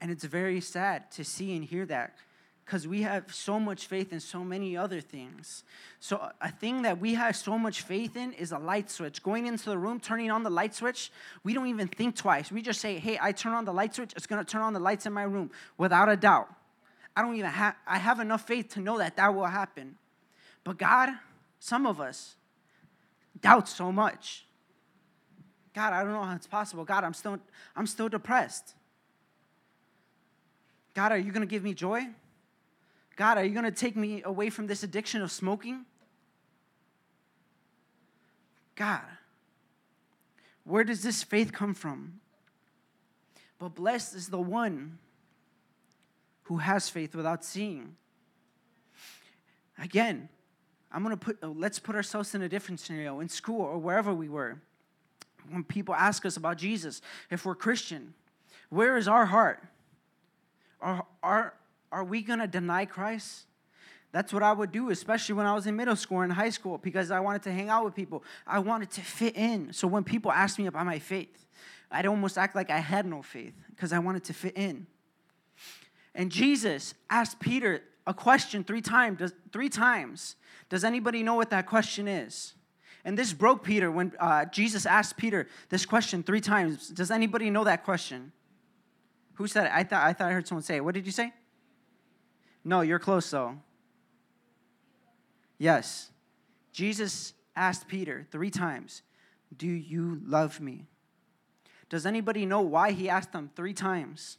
And 0.00 0.10
it's 0.10 0.24
very 0.24 0.60
sad 0.60 1.10
to 1.12 1.24
see 1.24 1.56
and 1.56 1.64
hear 1.64 1.86
that 1.86 2.16
because 2.64 2.88
we 2.88 3.02
have 3.02 3.32
so 3.32 3.60
much 3.60 3.86
faith 3.86 4.12
in 4.12 4.20
so 4.20 4.42
many 4.42 4.76
other 4.76 5.00
things. 5.00 5.64
So, 6.00 6.30
a 6.40 6.50
thing 6.50 6.82
that 6.82 6.98
we 6.98 7.14
have 7.14 7.36
so 7.36 7.58
much 7.58 7.82
faith 7.82 8.16
in 8.16 8.32
is 8.32 8.52
a 8.52 8.58
light 8.58 8.90
switch. 8.90 9.22
Going 9.22 9.46
into 9.46 9.68
the 9.68 9.76
room, 9.76 10.00
turning 10.00 10.30
on 10.30 10.42
the 10.42 10.50
light 10.50 10.74
switch, 10.74 11.12
we 11.42 11.52
don't 11.52 11.66
even 11.66 11.88
think 11.88 12.16
twice. 12.16 12.50
We 12.50 12.62
just 12.62 12.80
say, 12.80 12.98
hey, 12.98 13.18
I 13.20 13.32
turn 13.32 13.52
on 13.52 13.66
the 13.66 13.72
light 13.72 13.94
switch, 13.94 14.12
it's 14.16 14.26
gonna 14.26 14.44
turn 14.44 14.62
on 14.62 14.72
the 14.72 14.80
lights 14.80 15.04
in 15.04 15.12
my 15.12 15.24
room 15.24 15.50
without 15.76 16.08
a 16.08 16.16
doubt. 16.16 16.48
I 17.14 17.22
don't 17.22 17.36
even 17.36 17.50
have, 17.50 17.76
I 17.86 17.98
have 17.98 18.18
enough 18.18 18.46
faith 18.46 18.70
to 18.74 18.80
know 18.80 18.98
that 18.98 19.16
that 19.16 19.34
will 19.34 19.44
happen. 19.44 19.96
But 20.64 20.78
God, 20.78 21.10
some 21.60 21.86
of 21.86 22.00
us 22.00 22.36
doubt 23.40 23.68
so 23.68 23.92
much. 23.92 24.46
God, 25.74 25.92
I 25.92 26.02
don't 26.02 26.12
know 26.12 26.22
how 26.22 26.34
it's 26.34 26.46
possible. 26.46 26.84
God, 26.84 27.04
I'm 27.04 27.14
still, 27.14 27.38
I'm 27.76 27.86
still 27.86 28.08
depressed. 28.08 28.74
God, 30.94 31.12
are 31.12 31.18
you 31.18 31.30
gonna 31.30 31.44
give 31.44 31.62
me 31.62 31.74
joy? 31.74 32.06
God, 33.16 33.38
are 33.38 33.44
you 33.44 33.52
going 33.52 33.64
to 33.64 33.70
take 33.70 33.96
me 33.96 34.22
away 34.24 34.50
from 34.50 34.66
this 34.66 34.82
addiction 34.82 35.22
of 35.22 35.30
smoking? 35.30 35.84
God, 38.74 39.02
where 40.64 40.82
does 40.82 41.02
this 41.02 41.22
faith 41.22 41.52
come 41.52 41.74
from? 41.74 42.20
But 43.58 43.74
blessed 43.74 44.14
is 44.14 44.28
the 44.28 44.40
one 44.40 44.98
who 46.44 46.58
has 46.58 46.88
faith 46.88 47.14
without 47.14 47.44
seeing. 47.44 47.96
Again, 49.78 50.28
I'm 50.92 51.02
going 51.02 51.16
to 51.16 51.24
put, 51.24 51.42
uh, 51.42 51.48
let's 51.48 51.78
put 51.78 51.96
ourselves 51.96 52.34
in 52.34 52.42
a 52.42 52.48
different 52.48 52.80
scenario 52.80 53.20
in 53.20 53.28
school 53.28 53.62
or 53.62 53.78
wherever 53.78 54.14
we 54.14 54.28
were. 54.28 54.60
When 55.50 55.64
people 55.64 55.94
ask 55.94 56.24
us 56.24 56.36
about 56.36 56.56
Jesus, 56.56 57.02
if 57.30 57.44
we're 57.44 57.54
Christian, 57.54 58.14
where 58.70 58.96
is 58.96 59.08
our 59.08 59.26
heart? 59.26 59.62
Our, 60.80 61.04
our, 61.22 61.54
are 61.94 62.04
we 62.04 62.22
going 62.22 62.40
to 62.40 62.48
deny 62.48 62.84
Christ? 62.84 63.46
That's 64.10 64.32
what 64.32 64.42
I 64.42 64.52
would 64.52 64.72
do, 64.72 64.90
especially 64.90 65.36
when 65.36 65.46
I 65.46 65.54
was 65.54 65.66
in 65.66 65.76
middle 65.76 65.96
school 65.96 66.20
and 66.20 66.32
high 66.32 66.50
school, 66.50 66.78
because 66.78 67.10
I 67.10 67.20
wanted 67.20 67.42
to 67.44 67.52
hang 67.52 67.68
out 67.68 67.84
with 67.84 67.94
people. 67.94 68.24
I 68.46 68.58
wanted 68.58 68.90
to 68.92 69.00
fit 69.00 69.36
in. 69.36 69.72
So 69.72 69.86
when 69.88 70.02
people 70.04 70.30
asked 70.30 70.58
me 70.58 70.66
about 70.66 70.86
my 70.86 70.98
faith, 70.98 71.46
I'd 71.90 72.06
almost 72.06 72.36
act 72.36 72.56
like 72.56 72.70
I 72.70 72.78
had 72.78 73.06
no 73.06 73.22
faith 73.22 73.54
because 73.70 73.92
I 73.92 74.00
wanted 74.00 74.24
to 74.24 74.32
fit 74.32 74.56
in. 74.56 74.86
And 76.14 76.30
Jesus 76.30 76.94
asked 77.08 77.38
Peter 77.40 77.82
a 78.06 78.14
question 78.14 78.64
three 78.64 78.82
times. 78.82 79.18
Does, 79.18 79.32
three 79.52 79.68
times. 79.68 80.36
Does 80.68 80.84
anybody 80.84 81.22
know 81.22 81.34
what 81.34 81.50
that 81.50 81.66
question 81.66 82.08
is? 82.08 82.54
And 83.04 83.16
this 83.16 83.32
broke 83.32 83.62
Peter 83.62 83.90
when 83.90 84.12
uh, 84.18 84.46
Jesus 84.46 84.86
asked 84.86 85.16
Peter 85.16 85.46
this 85.68 85.86
question 85.86 86.22
three 86.22 86.40
times. 86.40 86.88
Does 86.88 87.10
anybody 87.10 87.50
know 87.50 87.64
that 87.64 87.84
question? 87.84 88.32
Who 89.34 89.46
said 89.46 89.66
it? 89.66 89.72
I 89.74 89.84
thought 89.84 90.02
I 90.04 90.12
thought 90.12 90.30
I 90.30 90.32
heard 90.32 90.46
someone 90.46 90.62
say 90.62 90.76
it. 90.76 90.84
What 90.84 90.94
did 90.94 91.06
you 91.06 91.12
say? 91.12 91.32
No, 92.64 92.80
you're 92.80 92.98
close 92.98 93.30
though. 93.30 93.56
Yes. 95.58 96.10
Jesus 96.72 97.34
asked 97.54 97.86
Peter 97.86 98.26
three 98.30 98.50
times, 98.50 99.02
Do 99.56 99.68
you 99.68 100.20
love 100.26 100.60
me? 100.60 100.86
Does 101.88 102.06
anybody 102.06 102.46
know 102.46 102.62
why 102.62 102.92
he 102.92 103.08
asked 103.08 103.32
them 103.32 103.50
three 103.54 103.74
times? 103.74 104.38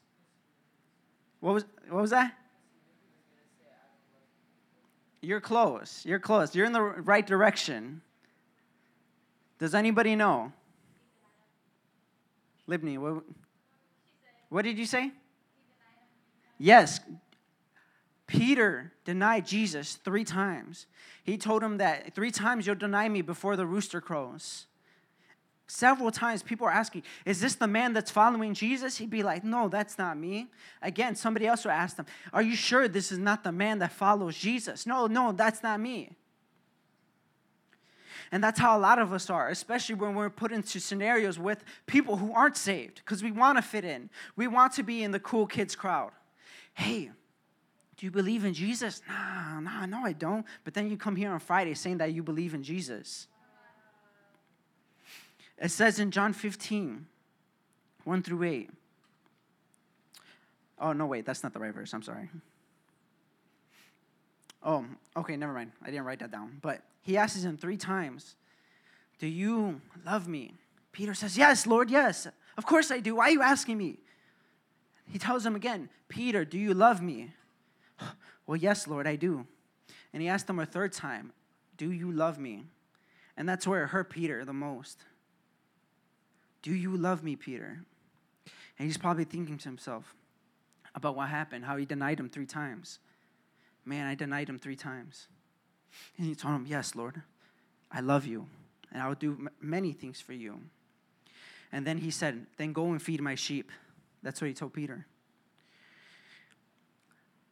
What 1.40 1.54
was, 1.54 1.66
what 1.90 2.02
was 2.02 2.10
that? 2.10 2.34
You're 5.22 5.42
close. 5.42 6.04
You're 6.06 6.20
close. 6.20 6.54
You're 6.54 6.66
in 6.66 6.74
the 6.74 6.82
right 6.82 7.26
direction. 7.26 8.02
Does 9.58 9.74
anybody 9.74 10.16
know? 10.16 10.52
Libni, 12.68 12.98
what, 12.98 13.24
what 14.50 14.64
did 14.64 14.78
you 14.78 14.86
say? 14.86 15.12
Yes, 16.58 17.00
Peter 18.28 18.94
denied 19.04 19.46
Jesus 19.46 19.96
three 19.96 20.24
times. 20.24 20.88
He 21.24 21.38
told 21.38 21.64
him 21.64 21.78
that 21.78 22.14
three 22.16 22.32
times 22.32 22.66
you'll 22.66 22.76
deny 22.76 23.08
me 23.08 23.22
before 23.22 23.56
the 23.56 23.66
rooster 23.66 24.02
crows. 24.02 24.66
Several 25.68 26.12
times 26.12 26.44
people 26.44 26.68
are 26.68 26.72
asking, 26.72 27.04
Is 27.26 27.42
this 27.42 27.56
the 27.56 27.68
man 27.68 27.94
that's 27.94 28.12
following 28.12 28.54
Jesus? 28.54 28.98
He'd 28.98 29.10
be 29.10 29.24
like, 29.24 29.44
No, 29.44 29.68
that's 29.68 29.98
not 29.98 30.18
me. 30.18 30.48
Again, 30.82 31.16
somebody 31.16 31.48
else 31.48 31.66
would 31.66 31.72
ask 31.72 31.98
them, 31.98 32.06
Are 32.34 32.42
you 32.42 32.56
sure 32.56 32.88
this 32.88 33.12
is 33.12 33.18
not 33.18 33.44
the 33.44 33.52
man 33.52 33.80
that 33.80 33.92
follows 33.92 34.38
Jesus? 34.38 34.86
No, 34.86 35.08
no, 35.08 35.32
that's 35.32 35.64
not 35.64 35.80
me. 35.80 36.16
And 38.32 38.44
that's 38.44 38.60
how 38.60 38.78
a 38.78 38.80
lot 38.80 39.00
of 39.00 39.14
us 39.14 39.30
are, 39.30 39.50
especially 39.50 39.96
when 39.96 40.16
we're 40.16 40.30
put 40.30 40.52
into 40.52 40.80
scenarios 40.80 41.40
with 41.40 41.64
people 41.86 42.18
who 42.18 42.34
aren't 42.34 42.58
saved, 42.58 42.98
because 42.98 43.24
we 43.24 43.32
want 43.32 43.58
to 43.58 43.62
fit 43.62 43.86
in. 43.86 44.10
We 44.36 44.48
want 44.48 44.74
to 44.74 44.84
be 44.84 45.04
in 45.04 45.12
the 45.12 45.20
cool 45.20 45.48
kids 45.48 45.76
crowd. 45.76 46.12
Hey, 46.74 47.12
do 47.98 48.06
you 48.06 48.12
believe 48.12 48.44
in 48.44 48.54
Jesus? 48.54 49.02
Nah, 49.08 49.60
nah, 49.60 49.86
no, 49.86 50.06
I 50.06 50.12
don't. 50.12 50.46
But 50.64 50.74
then 50.74 50.90
you 50.90 50.98
come 50.98 51.16
here 51.16 51.32
on 51.32 51.40
Friday 51.40 51.74
saying 51.74 52.00
that 52.00 52.12
you 52.14 52.24
believe 52.24 52.54
in 52.54 52.64
Jesus. 52.64 53.28
It 55.58 55.72
says 55.72 56.00
in 56.00 56.12
John 56.12 56.34
15, 56.34 57.06
1 58.04 58.24
through 58.24 58.44
8. 58.44 58.70
Oh, 60.80 60.92
no, 60.92 61.06
wait, 61.06 61.26
that's 61.26 61.42
not 61.42 61.54
the 61.54 61.60
right 61.60 61.74
verse. 61.74 61.94
I'm 61.94 62.02
sorry. 62.02 62.30
Oh, 64.62 64.84
okay, 65.16 65.38
never 65.38 65.54
mind. 65.54 65.72
I 65.82 65.86
didn't 65.86 66.04
write 66.04 66.20
that 66.20 66.32
down. 66.32 66.58
But 66.62 66.82
he 67.02 67.16
asks 67.16 67.44
him 67.44 67.56
three 67.56 67.78
times, 67.78 68.36
Do 69.20 69.28
you 69.28 69.80
love 70.06 70.28
me? 70.28 70.54
Peter 70.92 71.14
says, 71.14 71.38
Yes, 71.38 71.66
Lord, 71.66 71.90
yes. 71.90 72.28
Of 72.58 72.66
course 72.66 72.92
I 72.92 73.00
do. 73.00 73.16
Why 73.16 73.26
are 73.26 73.32
you 73.32 73.42
asking 73.42 73.78
me? 73.78 74.00
He 75.08 75.20
tells 75.20 75.46
him 75.46 75.56
again, 75.56 75.90
Peter, 76.10 76.44
do 76.44 76.58
you 76.58 76.74
love 76.74 77.02
me? 77.02 77.32
Well, 78.48 78.58
yes, 78.58 78.88
Lord, 78.88 79.08
I 79.08 79.16
do. 79.16 79.48
And 80.14 80.22
he 80.22 80.30
asked 80.30 80.48
him 80.48 80.60
a 80.60 80.68
third 80.68 80.94
time, 80.94 81.34
Do 81.78 81.92
you 81.92 82.12
love 82.12 82.38
me? 82.38 82.66
And 83.36 83.50
that's 83.50 83.66
where 83.66 83.84
it 83.84 83.88
hurt 83.88 84.12
Peter 84.12 84.46
the 84.46 84.54
most. 84.54 85.00
Do 86.62 86.74
you 86.74 86.96
love 86.96 87.24
me, 87.24 87.36
Peter? 87.36 87.80
And 88.78 88.88
he's 88.88 88.98
probably 88.98 89.24
thinking 89.24 89.58
to 89.58 89.64
himself 89.64 90.14
about 90.94 91.16
what 91.16 91.30
happened, 91.30 91.66
how 91.66 91.78
he 91.78 91.86
denied 91.86 92.20
him 92.20 92.30
three 92.30 92.46
times. 92.46 93.00
Man, 93.84 94.08
I 94.08 94.16
denied 94.16 94.50
him 94.50 94.58
three 94.58 94.76
times. 94.76 95.28
And 96.18 96.28
he 96.28 96.36
told 96.36 96.56
him, 96.56 96.66
Yes, 96.68 96.96
Lord, 96.96 97.22
I 97.92 98.00
love 98.00 98.26
you, 98.26 98.48
and 98.92 99.02
I 99.02 99.08
will 99.08 99.16
do 99.16 99.32
m- 99.34 99.50
many 99.62 99.92
things 99.92 100.20
for 100.20 100.34
you. 100.34 100.60
And 101.72 101.86
then 101.86 101.98
he 101.98 102.12
said, 102.12 102.48
Then 102.58 102.74
go 102.74 102.88
and 102.88 103.02
feed 103.02 103.22
my 103.22 103.36
sheep. 103.36 103.72
That's 104.24 104.42
what 104.42 104.48
he 104.48 104.54
told 104.54 104.74
Peter. 104.74 105.06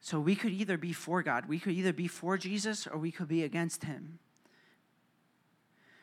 So 0.03 0.19
we 0.19 0.35
could 0.35 0.51
either 0.51 0.77
be 0.77 0.91
for 0.91 1.23
God, 1.23 1.47
we 1.47 1.59
could 1.59 1.71
either 1.71 1.93
be 1.93 2.09
for 2.09 2.37
Jesus, 2.37 2.85
or 2.87 2.97
we 2.97 3.09
could 3.09 3.29
be 3.29 3.41
against 3.41 3.85
him. 3.85 4.19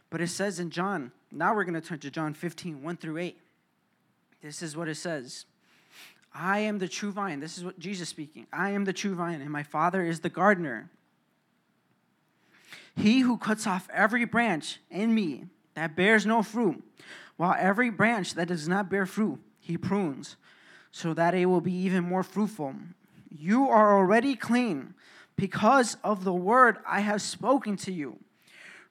But 0.09 0.23
it 0.23 0.29
says 0.29 0.59
in 0.59 0.71
John, 0.71 1.13
now 1.31 1.55
we're 1.55 1.65
going 1.65 1.79
to 1.79 1.87
turn 1.87 1.99
to 1.99 2.11
John 2.11 2.33
15, 2.33 2.83
1 2.83 2.97
through 2.97 3.19
8. 3.19 3.39
This 4.43 4.63
is 4.63 4.75
what 4.75 4.89
it 4.89 4.95
says 4.95 5.45
I 6.35 6.61
am 6.61 6.79
the 6.79 6.89
true 6.89 7.13
vine. 7.13 7.41
This 7.41 7.59
is 7.59 7.65
what 7.65 7.79
Jesus 7.79 8.09
speaking. 8.09 8.47
I 8.51 8.71
am 8.71 8.87
the 8.87 8.95
true 8.95 9.15
vine, 9.15 9.43
and 9.43 9.51
my 9.51 9.63
Father 9.63 10.03
is 10.03 10.21
the 10.21 10.31
gardener. 10.31 10.89
He 12.97 13.21
who 13.21 13.37
cuts 13.37 13.67
off 13.67 13.87
every 13.93 14.25
branch 14.25 14.81
in 14.91 15.15
me 15.15 15.45
that 15.75 15.95
bears 15.95 16.25
no 16.25 16.43
fruit, 16.43 16.83
while 17.37 17.55
every 17.59 17.91
branch 17.91 18.33
that 18.33 18.49
does 18.49 18.67
not 18.67 18.89
bear 18.89 19.05
fruit, 19.05 19.41
he 19.59 19.77
prunes, 19.77 20.37
so 20.91 21.13
that 21.13 21.35
it 21.35 21.45
will 21.45 21.61
be 21.61 21.75
even 21.75 22.03
more 22.03 22.23
fruitful. 22.23 22.75
You 23.31 23.69
are 23.69 23.97
already 23.97 24.35
clean 24.35 24.95
because 25.37 25.97
of 26.05 26.25
the 26.25 26.33
word 26.33 26.79
I 26.87 27.01
have 27.01 27.23
spoken 27.23 27.77
to 27.79 27.93
you. 27.93 28.19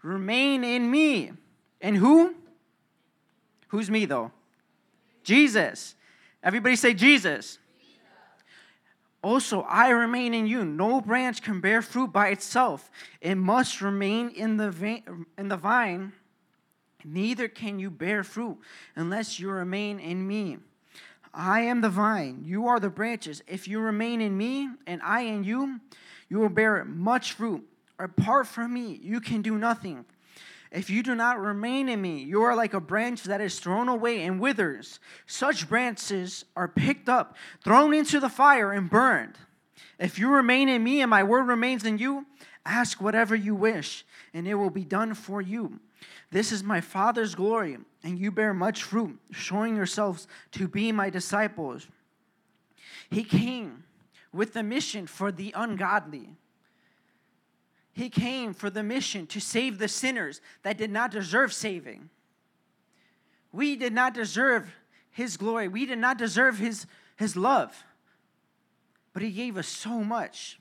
Remain 0.02 0.64
in 0.64 0.90
me. 0.90 1.34
And 1.82 1.96
who? 1.96 2.36
Who's 3.68 3.90
me, 3.90 4.06
though? 4.06 4.32
Jesus. 5.24 5.96
Everybody 6.42 6.76
say 6.76 6.94
Jesus. 6.94 7.60
Also, 9.22 9.62
I 9.62 9.90
remain 9.90 10.34
in 10.34 10.48
you. 10.48 10.64
No 10.64 11.02
branch 11.02 11.42
can 11.42 11.60
bear 11.60 11.82
fruit 11.82 12.14
by 12.14 12.30
itself. 12.30 12.90
It 13.20 13.36
must 13.36 13.82
remain 13.82 14.30
in 14.30 14.58
the, 14.58 14.72
vein, 14.72 15.26
in 15.38 15.50
the 15.50 15.58
vine. 15.58 16.14
Neither 17.04 17.48
can 17.48 17.80
you 17.80 17.90
bear 17.90 18.24
fruit 18.24 18.58
unless 18.96 19.40
you 19.40 19.50
remain 19.50 20.00
in 20.00 20.26
me. 20.26 20.58
I 21.34 21.62
am 21.62 21.82
the 21.82 21.90
vine, 21.90 22.44
you 22.44 22.68
are 22.68 22.80
the 22.80 22.90
branches. 22.90 23.44
If 23.48 23.68
you 23.68 23.80
remain 23.80 24.22
in 24.22 24.36
me 24.36 24.70
and 24.88 25.02
I 25.04 25.22
in 25.22 25.44
you, 25.44 25.80
you 26.28 26.40
will 26.40 26.50
bear 26.50 26.84
much 26.86 27.34
fruit. 27.34 27.68
Apart 27.98 28.48
from 28.48 28.74
me, 28.74 29.00
you 29.04 29.20
can 29.20 29.42
do 29.42 29.58
nothing. 29.58 30.06
If 30.72 30.90
you 30.90 31.02
do 31.02 31.16
not 31.16 31.40
remain 31.40 31.90
in 31.90 32.02
me, 32.02 32.22
you 32.22 32.44
are 32.44 32.56
like 32.56 32.74
a 32.74 32.80
branch 32.80 33.24
that 33.24 33.42
is 33.42 33.60
thrown 33.60 33.90
away 33.90 34.24
and 34.24 34.40
withers. 34.40 35.00
Such 35.26 35.68
branches 35.68 36.46
are 36.56 36.68
picked 36.68 37.10
up, 37.10 37.36
thrown 37.64 37.94
into 37.94 38.20
the 38.20 38.30
fire, 38.30 38.72
and 38.72 38.90
burned. 38.90 39.36
If 40.00 40.20
you 40.20 40.30
remain 40.30 40.70
in 40.70 40.84
me 40.84 41.02
and 41.02 41.10
my 41.10 41.24
word 41.24 41.48
remains 41.48 41.86
in 41.86 41.98
you, 41.98 42.26
ask 42.66 43.02
whatever 43.02 43.36
you 43.36 43.56
wish, 43.56 44.06
and 44.34 44.48
it 44.48 44.56
will 44.56 44.70
be 44.70 44.84
done 44.84 45.14
for 45.14 45.42
you. 45.42 45.80
This 46.32 46.52
is 46.52 46.64
my 46.64 46.82
Father's 46.82 47.36
glory, 47.36 47.78
and 48.04 48.20
you 48.20 48.32
bear 48.32 48.54
much 48.54 48.84
fruit, 48.84 49.20
showing 49.32 49.76
yourselves 49.76 50.28
to 50.52 50.68
be 50.68 50.92
my 50.92 51.10
disciples. 51.10 51.88
He 53.10 53.24
came 53.24 53.84
with 54.32 54.54
the 54.54 54.64
mission 54.64 55.08
for 55.08 55.32
the 55.32 55.54
ungodly. 55.56 56.30
He 57.94 58.10
came 58.10 58.54
for 58.54 58.70
the 58.70 58.84
mission 58.84 59.26
to 59.28 59.42
save 59.42 59.80
the 59.80 59.88
sinners 59.88 60.42
that 60.64 60.78
did 60.78 60.92
not 60.92 61.12
deserve 61.12 61.52
saving. 61.52 62.10
We 63.52 63.76
did 63.76 63.94
not 63.94 64.14
deserve 64.14 64.72
his 65.10 65.38
glory. 65.38 65.68
We 65.68 65.86
did 65.86 65.98
not 65.98 66.18
deserve 66.18 66.60
his, 66.60 66.86
his 67.18 67.36
love. 67.36 67.84
But 69.12 69.24
he 69.24 69.32
gave 69.32 69.58
us 69.58 69.68
so 69.68 70.04
much. 70.04 70.60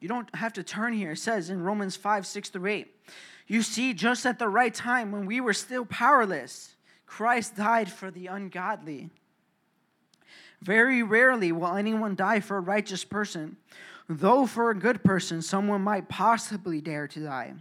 You 0.00 0.08
don't 0.08 0.34
have 0.34 0.54
to 0.54 0.62
turn 0.62 0.92
here. 0.92 1.12
It 1.12 1.18
says 1.18 1.50
in 1.50 1.62
Romans 1.62 1.96
5 1.96 2.26
6 2.26 2.48
through 2.50 2.70
8. 2.70 2.96
You 3.46 3.62
see, 3.62 3.94
just 3.94 4.26
at 4.26 4.38
the 4.38 4.48
right 4.48 4.72
time, 4.72 5.12
when 5.12 5.26
we 5.26 5.40
were 5.40 5.52
still 5.52 5.84
powerless, 5.84 6.76
Christ 7.06 7.56
died 7.56 7.90
for 7.90 8.10
the 8.10 8.28
ungodly. 8.28 9.10
Very 10.62 11.02
rarely 11.02 11.52
will 11.52 11.74
anyone 11.74 12.14
die 12.14 12.40
for 12.40 12.56
a 12.56 12.60
righteous 12.60 13.04
person, 13.04 13.56
though 14.08 14.46
for 14.46 14.70
a 14.70 14.78
good 14.78 15.02
person, 15.02 15.42
someone 15.42 15.82
might 15.82 16.08
possibly 16.08 16.80
dare 16.80 17.08
to 17.08 17.20
die. 17.20 17.54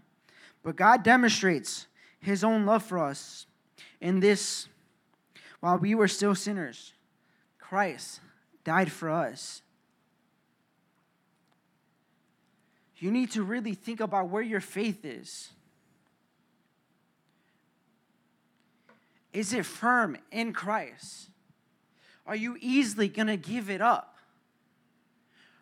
But 0.64 0.76
God 0.76 1.04
demonstrates 1.04 1.88
his 2.20 2.44
own 2.44 2.66
love 2.66 2.84
for 2.84 3.00
us 3.00 3.48
in 4.02 4.20
this 4.20 4.68
while 5.60 5.78
we 5.78 5.96
were 5.96 6.08
still 6.08 6.36
sinners, 6.36 6.94
Christ 7.58 8.22
died 8.64 8.92
for 8.92 9.10
us. 9.10 9.62
You 13.00 13.12
need 13.12 13.32
to 13.32 13.44
really 13.44 13.74
think 13.74 14.02
about 14.02 14.30
where 14.30 14.42
your 14.42 14.60
faith 14.60 15.06
is. 15.06 15.50
Is 19.32 19.54
it 19.54 19.66
firm 19.66 20.18
in 20.32 20.54
Christ? 20.54 21.30
Are 22.26 22.36
you 22.36 22.58
easily 22.60 23.08
going 23.08 23.28
to 23.28 23.38
give 23.38 23.70
it 23.70 23.82
up? 23.82 24.18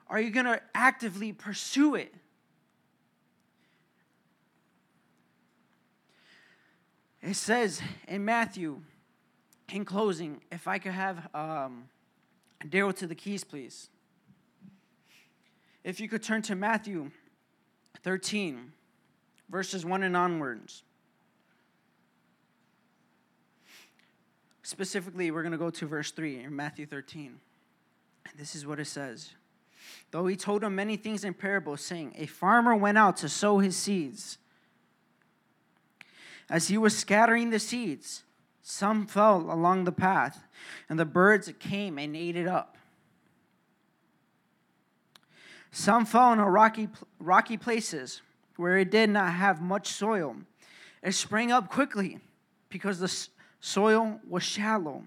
Are 0.10 0.20
you 0.20 0.32
going 0.32 0.46
to 0.46 0.62
actively 0.74 1.32
pursue 1.32 1.96
it? 1.96 2.14
It 7.22 7.36
says 7.36 7.82
in 8.08 8.24
Matthew, 8.24 8.82
in 9.72 9.84
closing, 9.86 10.42
if 10.52 10.68
I 10.68 10.80
could 10.80 10.94
have 10.94 11.28
um, 11.36 11.90
Daryl 12.66 12.96
to 12.96 13.06
the 13.06 13.16
keys, 13.16 13.44
please. 13.44 13.90
If 15.84 16.00
you 16.00 16.08
could 16.08 16.24
turn 16.24 16.42
to 16.44 16.56
Matthew 16.56 17.12
13, 18.04 18.72
verses 19.50 19.86
1 19.86 20.04
and 20.04 20.16
onwards. 20.16 20.84
Specifically, 24.64 25.32
we're 25.32 25.44
going 25.44 25.54
to 25.54 25.58
go 25.58 25.70
to 25.70 25.88
verse 25.88 26.12
3 26.12 26.44
in 26.44 26.56
Matthew 26.56 26.86
13. 26.86 27.40
This 28.38 28.56
is 28.56 28.66
what 28.66 28.80
it 28.80 28.86
says. 28.86 29.32
Though 30.12 30.28
he 30.28 30.36
told 30.36 30.64
him 30.64 30.76
many 30.76 30.98
things 30.98 31.24
in 31.24 31.34
parables, 31.34 31.82
saying, 31.82 32.14
A 32.18 32.26
farmer 32.26 32.76
went 32.76 32.98
out 32.98 33.18
to 33.18 33.30
sow 33.30 33.60
his 33.60 33.76
seeds. 33.76 34.38
As 36.50 36.68
he 36.68 36.78
was 36.78 36.98
scattering 36.98 37.50
the 37.50 37.60
seeds, 37.60 38.24
some 38.62 39.06
fell 39.06 39.50
along 39.50 39.84
the 39.84 39.92
path, 39.92 40.46
and 40.90 41.00
the 41.00 41.06
birds 41.06 41.52
came 41.60 41.98
and 41.98 42.16
ate 42.16 42.36
it 42.36 42.48
up. 42.48 42.77
Some 45.72 46.06
fell 46.06 46.34
in 46.34 46.40
rocky, 46.40 46.90
rocky 47.20 47.58
places 47.58 48.22
where 48.56 48.78
it 48.78 48.92
did 48.92 49.10
not 49.10 49.34
have 49.34 49.62
much 49.62 49.90
soil. 49.90 50.36
It 51.04 51.14
sprang 51.14 51.52
up 51.52 51.70
quickly 51.70 52.20
because 52.70 53.00
the 53.00 53.28
soil 53.60 54.20
was 54.28 54.44
shallow. 54.44 55.04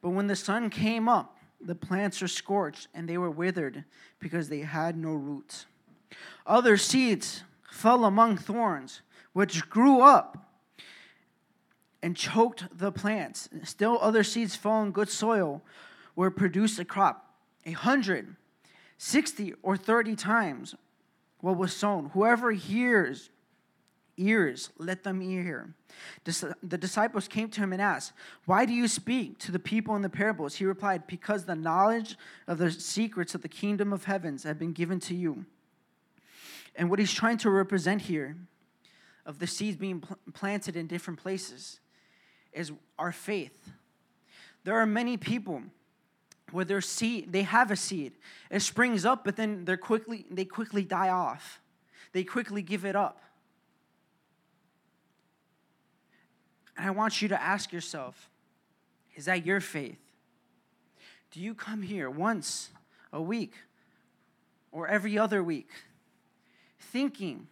But 0.00 0.10
when 0.10 0.26
the 0.26 0.36
sun 0.36 0.70
came 0.70 1.08
up, 1.08 1.38
the 1.60 1.74
plants 1.74 2.20
were 2.20 2.28
scorched 2.28 2.88
and 2.94 3.08
they 3.08 3.18
were 3.18 3.30
withered 3.30 3.84
because 4.18 4.48
they 4.48 4.60
had 4.60 4.96
no 4.96 5.12
roots. 5.12 5.66
Other 6.46 6.76
seeds 6.76 7.42
fell 7.70 8.04
among 8.04 8.36
thorns, 8.36 9.00
which 9.32 9.68
grew 9.68 10.00
up 10.00 10.52
and 12.02 12.16
choked 12.16 12.64
the 12.70 12.92
plants. 12.92 13.48
Still, 13.62 13.98
other 14.00 14.22
seeds 14.22 14.54
fell 14.54 14.82
in 14.82 14.92
good 14.92 15.08
soil, 15.08 15.62
where 16.14 16.30
produced 16.30 16.78
a 16.78 16.84
crop 16.84 17.34
a 17.66 17.72
hundred, 17.72 18.36
sixty, 18.98 19.54
or 19.62 19.76
thirty 19.76 20.16
times 20.16 20.74
what 21.40 21.56
was 21.56 21.74
sown. 21.74 22.10
Whoever 22.14 22.52
hears 22.52 23.30
ears, 24.16 24.70
let 24.78 25.02
them 25.02 25.20
hear. 25.20 25.74
The 26.24 26.78
disciples 26.78 27.28
came 27.28 27.48
to 27.50 27.60
him 27.60 27.72
and 27.72 27.82
asked, 27.82 28.12
Why 28.46 28.64
do 28.64 28.72
you 28.72 28.88
speak 28.88 29.38
to 29.40 29.52
the 29.52 29.58
people 29.58 29.96
in 29.96 30.02
the 30.02 30.08
parables? 30.08 30.56
He 30.56 30.64
replied, 30.64 31.06
Because 31.06 31.44
the 31.44 31.54
knowledge 31.54 32.16
of 32.46 32.58
the 32.58 32.70
secrets 32.70 33.34
of 33.34 33.42
the 33.42 33.48
kingdom 33.48 33.92
of 33.92 34.04
heavens 34.04 34.44
have 34.44 34.58
been 34.58 34.72
given 34.72 35.00
to 35.00 35.14
you. 35.14 35.44
And 36.76 36.90
what 36.90 36.98
he's 36.98 37.12
trying 37.12 37.38
to 37.38 37.50
represent 37.50 38.02
here, 38.02 38.36
of 39.26 39.38
the 39.38 39.46
seeds 39.46 39.76
being 39.76 40.02
planted 40.32 40.76
in 40.76 40.86
different 40.86 41.20
places, 41.20 41.80
is 42.52 42.72
our 42.98 43.12
faith. 43.12 43.70
There 44.64 44.76
are 44.76 44.86
many 44.86 45.16
people 45.16 45.62
where 46.54 46.64
their 46.64 46.80
seed, 46.80 47.32
they 47.32 47.42
have 47.42 47.72
a 47.72 47.76
seed. 47.76 48.12
It 48.48 48.60
springs 48.60 49.04
up, 49.04 49.24
but 49.24 49.34
then 49.34 49.64
they're 49.64 49.76
quickly, 49.76 50.24
they 50.30 50.44
quickly 50.44 50.84
die 50.84 51.08
off. 51.08 51.60
They 52.12 52.22
quickly 52.22 52.62
give 52.62 52.84
it 52.84 52.94
up. 52.94 53.20
And 56.76 56.86
I 56.86 56.90
want 56.92 57.20
you 57.20 57.26
to 57.28 57.42
ask 57.42 57.72
yourself 57.72 58.30
is 59.16 59.24
that 59.24 59.44
your 59.44 59.60
faith? 59.60 59.98
Do 61.32 61.40
you 61.40 61.54
come 61.54 61.82
here 61.82 62.08
once 62.08 62.70
a 63.12 63.20
week 63.20 63.54
or 64.70 64.86
every 64.86 65.18
other 65.18 65.42
week 65.42 65.70
thinking 66.78 67.48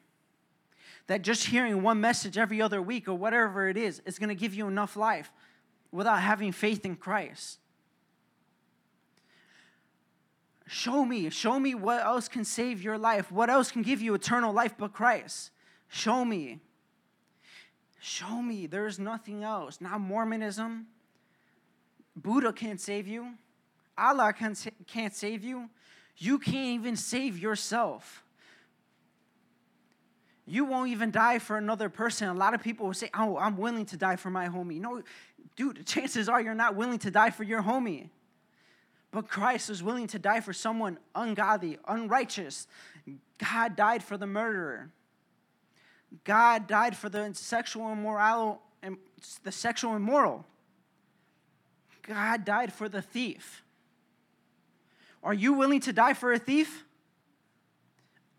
that 1.09 1.23
just 1.23 1.47
hearing 1.47 1.83
one 1.83 2.01
message 2.01 2.39
every 2.39 2.63
other 2.63 2.81
week 2.81 3.09
or 3.09 3.15
whatever 3.15 3.69
it 3.69 3.77
is 3.77 4.01
is 4.07 4.19
going 4.19 4.29
to 4.29 4.35
give 4.37 4.55
you 4.55 4.69
enough 4.69 4.97
life 4.97 5.33
without 5.91 6.21
having 6.21 6.53
faith 6.53 6.85
in 6.85 6.95
Christ? 6.95 7.59
Show 10.67 11.05
me, 11.05 11.29
show 11.31 11.59
me 11.59 11.75
what 11.75 12.05
else 12.05 12.29
can 12.29 12.45
save 12.45 12.83
your 12.83 12.97
life. 12.99 13.31
What 13.33 13.51
else 13.51 13.71
can 13.71 13.83
give 13.83 14.01
you 14.01 14.15
eternal 14.15 14.53
life 14.53 14.75
but 14.79 14.93
Christ? 14.93 15.51
Show 15.89 16.25
me. 16.25 16.61
Show 18.01 18.43
me 18.43 18.67
there 18.67 18.87
is 18.87 18.99
nothing 18.99 19.45
else. 19.45 19.81
Not 19.81 20.01
Mormonism. 20.01 20.87
Buddha 22.17 22.53
can't 22.53 22.81
save 22.81 23.07
you. 23.07 23.35
Allah 23.97 24.33
can't, 24.33 24.67
can't 24.87 25.15
save 25.15 25.45
you. 25.45 25.69
You 26.17 26.39
can't 26.39 26.81
even 26.81 26.97
save 26.97 27.39
yourself. 27.39 28.25
You 30.47 30.65
won't 30.65 30.91
even 30.91 31.11
die 31.11 31.39
for 31.39 31.57
another 31.57 31.89
person. 31.89 32.29
A 32.29 32.35
lot 32.35 32.55
of 32.55 32.63
people 32.63 32.87
will 32.87 32.95
say, 32.95 33.11
Oh, 33.17 33.37
I'm 33.37 33.57
willing 33.57 33.87
to 33.87 33.97
die 33.97 34.17
for 34.17 34.31
my 34.31 34.49
homie. 34.49 34.81
No, 34.81 35.03
dude, 35.57 35.87
chances 35.87 36.29
are 36.29 36.41
you're 36.41 36.55
not 36.55 36.75
willing 36.75 36.99
to 37.01 37.11
die 37.11 37.31
for 37.31 37.45
your 37.45 37.63
homie. 37.63 38.11
But 39.13 39.29
Christ 39.29 39.69
was 39.69 39.83
willing 39.83 40.07
to 40.09 40.19
die 40.19 40.41
for 40.41 40.55
someone 40.55 40.99
ungodly, 41.15 41.79
unrighteous. 41.87 42.67
God 43.39 43.77
died 43.77 44.03
for 44.03 44.17
the 44.17 44.27
murderer. 44.27 44.91
God 46.25 46.67
died 46.67 46.97
for 46.97 47.09
the 47.09 47.31
sexual 47.35 47.93
immoral 47.93 48.63
the 49.45 49.53
sexual 49.53 49.95
immoral. 49.95 50.45
God 52.03 52.45
died 52.45 52.73
for 52.73 52.89
the 52.89 53.01
thief. 53.01 53.63
Are 55.23 55.35
you 55.35 55.53
willing 55.53 55.81
to 55.83 55.93
die 55.93 56.15
for 56.15 56.33
a 56.33 56.39
thief? 56.39 56.85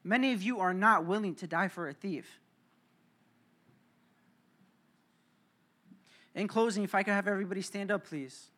Many 0.03 0.33
of 0.33 0.41
you 0.41 0.59
are 0.59 0.73
not 0.73 1.05
willing 1.05 1.35
to 1.35 1.47
die 1.47 1.69
for 1.69 1.87
a 1.87 1.93
thief. 1.93 2.41
In 6.35 6.47
closing, 6.47 6.83
if 6.83 6.93
I 6.93 7.03
could 7.03 7.13
have 7.13 7.27
everybody 7.27 7.61
stand 7.61 7.89
up, 7.89 8.05
please. 8.05 8.49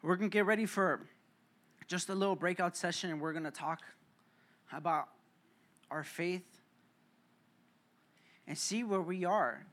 We're 0.00 0.16
going 0.16 0.30
to 0.30 0.32
get 0.32 0.46
ready 0.46 0.64
for 0.64 1.00
just 1.88 2.08
a 2.08 2.14
little 2.14 2.36
breakout 2.36 2.76
session 2.76 3.10
and 3.10 3.20
we're 3.20 3.32
going 3.32 3.44
to 3.44 3.50
talk 3.50 3.80
about 4.72 5.08
our 5.90 6.04
faith 6.04 6.60
and 8.46 8.56
see 8.56 8.84
where 8.84 9.00
we 9.00 9.24
are. 9.24 9.66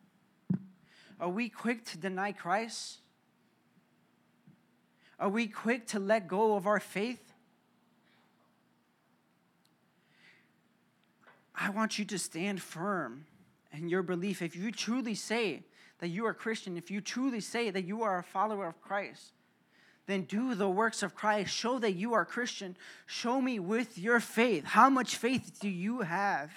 Are 1.20 1.30
we 1.30 1.48
quick 1.48 1.86
to 1.86 1.98
deny 1.98 2.32
Christ? 2.32 3.00
Are 5.20 5.30
we 5.30 5.48
quick 5.48 5.88
to 5.88 6.00
let 6.00 6.28
go 6.28 6.56
of 6.56 6.66
our 6.66 6.80
faith? 6.80 7.34
I 11.54 11.70
want 11.70 12.00
you 12.00 12.06
to 12.06 12.18
stand 12.18 12.62
firm 12.62 13.26
in 13.72 13.88
your 13.90 14.02
belief. 14.02 14.42
If 14.42 14.56
you 14.56 14.72
truly 14.72 15.16
say 15.16 15.64
that 16.00 16.10
you 16.10 16.26
are 16.26 16.32
a 16.32 16.36
Christian, 16.36 16.78
if 16.78 16.90
you 16.90 17.00
truly 17.00 17.40
say 17.40 17.70
that 17.70 17.86
you 17.86 18.02
are 18.02 18.18
a 18.18 18.24
follower 18.24 18.66
of 18.66 18.82
Christ, 18.82 19.32
then 20.08 20.24
do 20.24 20.56
the 20.56 20.70
works 20.70 21.04
of 21.04 21.15
Christ. 21.15 21.54
Show 21.54 21.80
that 21.80 21.94
you 21.94 22.13
are 22.13 22.26
Christian. 22.26 22.78
Show 23.06 23.41
me 23.41 23.60
with 23.60 23.98
your 23.98 24.20
faith. 24.20 24.65
How 24.65 24.89
much 24.89 25.15
faith 25.15 25.58
do 25.60 25.70
you 25.70 26.02
have? 26.02 26.52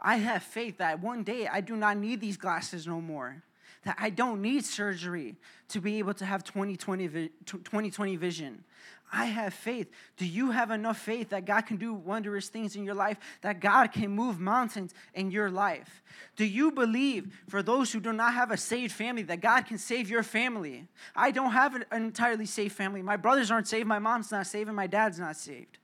I 0.00 0.16
have 0.16 0.42
faith 0.42 0.78
that 0.78 1.00
one 1.00 1.22
day 1.22 1.46
I 1.46 1.60
do 1.60 1.76
not 1.76 1.96
need 1.96 2.20
these 2.20 2.36
glasses 2.36 2.86
no 2.86 3.00
more. 3.00 3.42
That 3.84 3.96
I 3.98 4.10
don't 4.10 4.42
need 4.42 4.64
surgery 4.64 5.36
to 5.68 5.80
be 5.80 5.98
able 5.98 6.14
to 6.14 6.24
have 6.24 6.44
2020, 6.44 7.08
2020 7.46 8.16
vision. 8.16 8.64
I 9.14 9.26
have 9.26 9.52
faith. 9.52 9.90
Do 10.16 10.26
you 10.26 10.52
have 10.52 10.70
enough 10.70 10.98
faith 10.98 11.28
that 11.28 11.44
God 11.44 11.66
can 11.66 11.76
do 11.76 11.92
wondrous 11.92 12.48
things 12.48 12.76
in 12.76 12.84
your 12.84 12.94
life, 12.94 13.18
that 13.42 13.60
God 13.60 13.92
can 13.92 14.10
move 14.10 14.40
mountains 14.40 14.94
in 15.12 15.30
your 15.30 15.50
life? 15.50 16.02
Do 16.36 16.46
you 16.46 16.72
believe, 16.72 17.30
for 17.46 17.62
those 17.62 17.92
who 17.92 18.00
do 18.00 18.14
not 18.14 18.32
have 18.32 18.50
a 18.50 18.56
saved 18.56 18.92
family, 18.92 19.22
that 19.24 19.42
God 19.42 19.66
can 19.66 19.76
save 19.76 20.08
your 20.08 20.22
family? 20.22 20.88
I 21.14 21.30
don't 21.30 21.52
have 21.52 21.74
an 21.74 21.84
entirely 21.92 22.46
saved 22.46 22.74
family. 22.74 23.02
My 23.02 23.18
brothers 23.18 23.50
aren't 23.50 23.68
saved, 23.68 23.86
my 23.86 23.98
mom's 23.98 24.32
not 24.32 24.46
saved, 24.46 24.68
and 24.68 24.76
my 24.76 24.86
dad's 24.86 25.18
not 25.18 25.36
saved. 25.36 25.76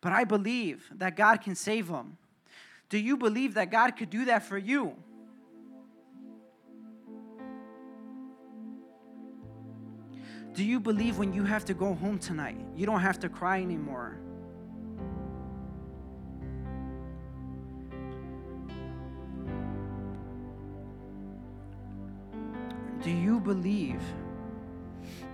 But 0.00 0.12
I 0.12 0.24
believe 0.24 0.88
that 0.94 1.14
God 1.14 1.42
can 1.42 1.54
save 1.54 1.88
them. 1.88 2.16
Do 2.88 2.96
you 2.96 3.18
believe 3.18 3.52
that 3.54 3.70
God 3.70 3.96
could 3.96 4.08
do 4.08 4.24
that 4.24 4.44
for 4.44 4.56
you? 4.56 4.96
Do 10.58 10.64
you 10.64 10.80
believe 10.80 11.18
when 11.18 11.32
you 11.32 11.44
have 11.44 11.64
to 11.66 11.72
go 11.72 11.94
home 11.94 12.18
tonight, 12.18 12.58
you 12.74 12.84
don't 12.84 12.98
have 12.98 13.20
to 13.20 13.28
cry 13.28 13.62
anymore? 13.62 14.18
Do 23.04 23.10
you 23.12 23.38
believe 23.38 24.02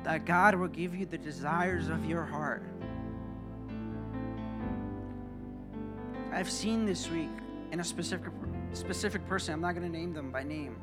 that 0.03 0.27
God 0.27 0.57
will 0.57 0.69
give 0.69 0.95
you 0.95 1.07
the 1.07 1.17
desires 1.17 1.89
of 1.89 2.05
your 2.05 2.25
heart? 2.25 2.63
I've 6.33 6.51
seen 6.51 6.85
this 6.85 7.09
week 7.09 7.31
in 7.73 7.81
a 7.81 7.85
specific 7.85 8.31
specific 8.75 9.27
person. 9.27 9.55
I'm 9.55 9.63
not 9.63 9.75
going 9.75 9.91
to 9.91 9.99
name 9.99 10.13
them 10.13 10.31
by 10.31 10.43
name. 10.43 10.77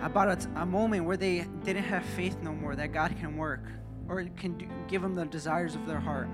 About 0.00 0.44
a, 0.44 0.60
a 0.60 0.66
moment 0.66 1.04
where 1.04 1.16
they 1.16 1.46
didn't 1.64 1.84
have 1.84 2.04
faith 2.04 2.36
no 2.42 2.52
more 2.52 2.76
that 2.76 2.92
God 2.92 3.16
can 3.18 3.36
work 3.36 3.64
or 4.08 4.24
can 4.36 4.56
do, 4.56 4.66
give 4.86 5.02
them 5.02 5.14
the 5.14 5.26
desires 5.26 5.74
of 5.74 5.86
their 5.86 6.00
heart. 6.00 6.28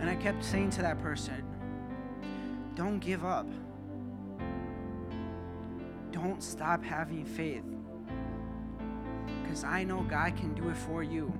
And 0.00 0.08
I 0.08 0.14
kept 0.14 0.44
saying 0.44 0.70
to 0.70 0.82
that 0.82 1.00
person, 1.02 1.44
don't 2.74 3.00
give 3.00 3.24
up. 3.24 3.48
Don't 6.12 6.42
stop 6.42 6.84
having 6.84 7.24
faith. 7.24 7.64
Because 9.42 9.64
I 9.64 9.82
know 9.82 10.02
God 10.02 10.36
can 10.36 10.54
do 10.54 10.68
it 10.68 10.76
for 10.76 11.02
you. 11.02 11.32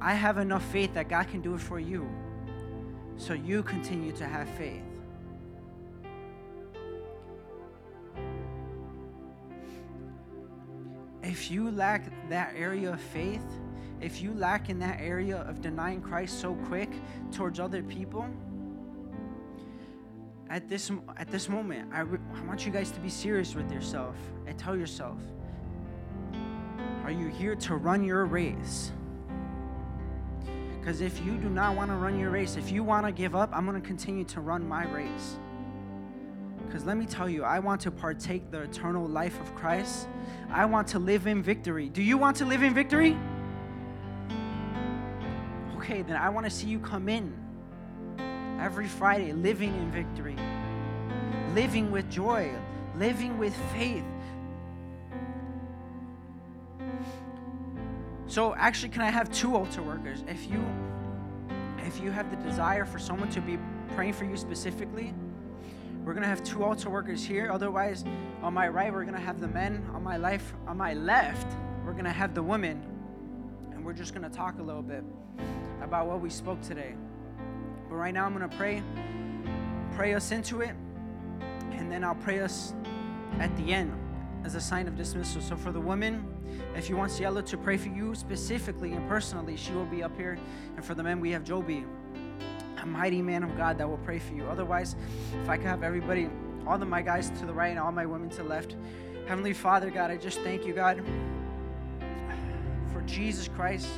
I 0.00 0.14
have 0.14 0.38
enough 0.38 0.64
faith 0.72 0.94
that 0.94 1.08
God 1.08 1.28
can 1.28 1.42
do 1.42 1.54
it 1.54 1.60
for 1.60 1.78
you. 1.78 2.08
So 3.16 3.34
you 3.34 3.62
continue 3.62 4.12
to 4.12 4.26
have 4.26 4.48
faith. 4.50 4.85
If 11.26 11.50
you 11.50 11.72
lack 11.72 12.04
that 12.28 12.54
area 12.56 12.92
of 12.92 13.00
faith, 13.00 13.44
if 14.00 14.22
you 14.22 14.32
lack 14.34 14.70
in 14.70 14.78
that 14.78 15.00
area 15.00 15.38
of 15.38 15.60
denying 15.60 16.00
Christ 16.00 16.40
so 16.40 16.54
quick 16.66 16.90
towards 17.32 17.58
other 17.58 17.82
people, 17.82 18.28
at 20.48 20.68
this 20.68 20.92
at 21.16 21.28
this 21.28 21.48
moment, 21.48 21.90
I, 21.92 22.02
re- 22.02 22.20
I 22.32 22.42
want 22.44 22.64
you 22.64 22.70
guys 22.70 22.92
to 22.92 23.00
be 23.00 23.08
serious 23.08 23.56
with 23.56 23.72
yourself 23.72 24.14
and 24.46 24.56
tell 24.56 24.76
yourself, 24.76 25.18
are 27.02 27.10
you 27.10 27.26
here 27.26 27.56
to 27.56 27.74
run 27.74 28.04
your 28.04 28.24
race? 28.24 28.92
Because 30.78 31.00
if 31.00 31.24
you 31.24 31.32
do 31.38 31.48
not 31.48 31.74
want 31.74 31.90
to 31.90 31.96
run 31.96 32.20
your 32.20 32.30
race, 32.30 32.56
if 32.56 32.70
you 32.70 32.84
want 32.84 33.04
to 33.04 33.10
give 33.10 33.34
up, 33.34 33.50
I'm 33.52 33.66
going 33.66 33.80
to 33.80 33.84
continue 33.84 34.22
to 34.26 34.40
run 34.40 34.68
my 34.68 34.86
race. 34.92 35.38
Because 36.76 36.86
let 36.86 36.98
me 36.98 37.06
tell 37.06 37.26
you, 37.26 37.42
I 37.42 37.58
want 37.58 37.80
to 37.80 37.90
partake 37.90 38.50
the 38.50 38.60
eternal 38.60 39.08
life 39.08 39.40
of 39.40 39.54
Christ. 39.54 40.08
I 40.50 40.66
want 40.66 40.86
to 40.88 40.98
live 40.98 41.26
in 41.26 41.42
victory. 41.42 41.88
Do 41.88 42.02
you 42.02 42.18
want 42.18 42.36
to 42.36 42.44
live 42.44 42.62
in 42.62 42.74
victory? 42.74 43.16
Okay, 45.78 46.02
then 46.02 46.16
I 46.16 46.28
want 46.28 46.44
to 46.44 46.50
see 46.50 46.66
you 46.66 46.78
come 46.78 47.08
in 47.08 47.32
every 48.60 48.88
Friday 48.88 49.32
living 49.32 49.74
in 49.74 49.90
victory, 49.90 50.36
living 51.54 51.90
with 51.90 52.10
joy, 52.10 52.52
living 52.98 53.38
with 53.38 53.56
faith. 53.72 54.04
So 58.26 58.54
actually, 58.54 58.90
can 58.90 59.00
I 59.00 59.10
have 59.10 59.32
two 59.32 59.56
altar 59.56 59.80
workers? 59.80 60.24
If 60.28 60.50
you 60.50 60.62
if 61.86 62.02
you 62.02 62.10
have 62.10 62.30
the 62.30 62.36
desire 62.46 62.84
for 62.84 62.98
someone 62.98 63.30
to 63.30 63.40
be 63.40 63.58
praying 63.94 64.12
for 64.12 64.26
you 64.26 64.36
specifically, 64.36 65.14
we're 66.06 66.14
gonna 66.14 66.28
have 66.28 66.44
two 66.44 66.62
altar 66.62 66.88
workers 66.88 67.24
here. 67.24 67.50
Otherwise, 67.50 68.04
on 68.40 68.54
my 68.54 68.68
right, 68.68 68.92
we're 68.92 69.04
gonna 69.04 69.18
have 69.18 69.40
the 69.40 69.48
men. 69.48 69.84
On 69.92 70.04
my 70.04 70.16
life, 70.16 70.54
on 70.68 70.76
my 70.76 70.94
left, 70.94 71.48
we're 71.84 71.94
gonna 71.94 72.12
have 72.12 72.32
the 72.32 72.42
women. 72.42 72.80
And 73.72 73.84
we're 73.84 73.92
just 73.92 74.14
gonna 74.14 74.30
talk 74.30 74.60
a 74.60 74.62
little 74.62 74.82
bit 74.82 75.02
about 75.82 76.06
what 76.06 76.20
we 76.20 76.30
spoke 76.30 76.62
today. 76.62 76.94
But 77.88 77.96
right 77.96 78.14
now 78.14 78.24
I'm 78.24 78.32
gonna 78.32 78.48
pray, 78.48 78.84
pray 79.96 80.14
us 80.14 80.30
into 80.30 80.60
it, 80.60 80.76
and 81.72 81.90
then 81.90 82.04
I'll 82.04 82.14
pray 82.14 82.38
us 82.38 82.72
at 83.40 83.54
the 83.56 83.72
end 83.72 83.92
as 84.44 84.54
a 84.54 84.60
sign 84.60 84.86
of 84.86 84.96
dismissal. 84.96 85.42
So 85.42 85.56
for 85.56 85.72
the 85.72 85.80
women, 85.80 86.24
if 86.76 86.88
you 86.88 86.96
want 86.96 87.10
Cielo 87.10 87.42
to 87.42 87.56
pray 87.56 87.76
for 87.76 87.88
you 87.88 88.14
specifically 88.14 88.92
and 88.92 89.08
personally, 89.08 89.56
she 89.56 89.72
will 89.72 89.86
be 89.86 90.04
up 90.04 90.16
here. 90.16 90.38
And 90.76 90.84
for 90.84 90.94
the 90.94 91.02
men, 91.02 91.18
we 91.18 91.32
have 91.32 91.42
Joby, 91.42 91.84
mighty 92.86 93.20
man 93.20 93.42
of 93.42 93.56
God 93.56 93.78
that 93.78 93.88
will 93.88 93.98
pray 93.98 94.18
for 94.18 94.34
you. 94.34 94.44
Otherwise, 94.44 94.96
if 95.42 95.48
I 95.48 95.56
could 95.56 95.66
have 95.66 95.82
everybody, 95.82 96.30
all 96.66 96.80
of 96.80 96.88
my 96.88 97.02
guys 97.02 97.30
to 97.38 97.46
the 97.46 97.52
right 97.52 97.68
and 97.68 97.78
all 97.78 97.92
my 97.92 98.06
women 98.06 98.28
to 98.30 98.38
the 98.38 98.44
left. 98.44 98.76
Heavenly 99.26 99.52
Father, 99.52 99.90
God, 99.90 100.10
I 100.10 100.16
just 100.16 100.40
thank 100.40 100.64
you, 100.64 100.72
God, 100.72 101.04
for 102.92 103.00
Jesus 103.02 103.48
Christ, 103.48 103.88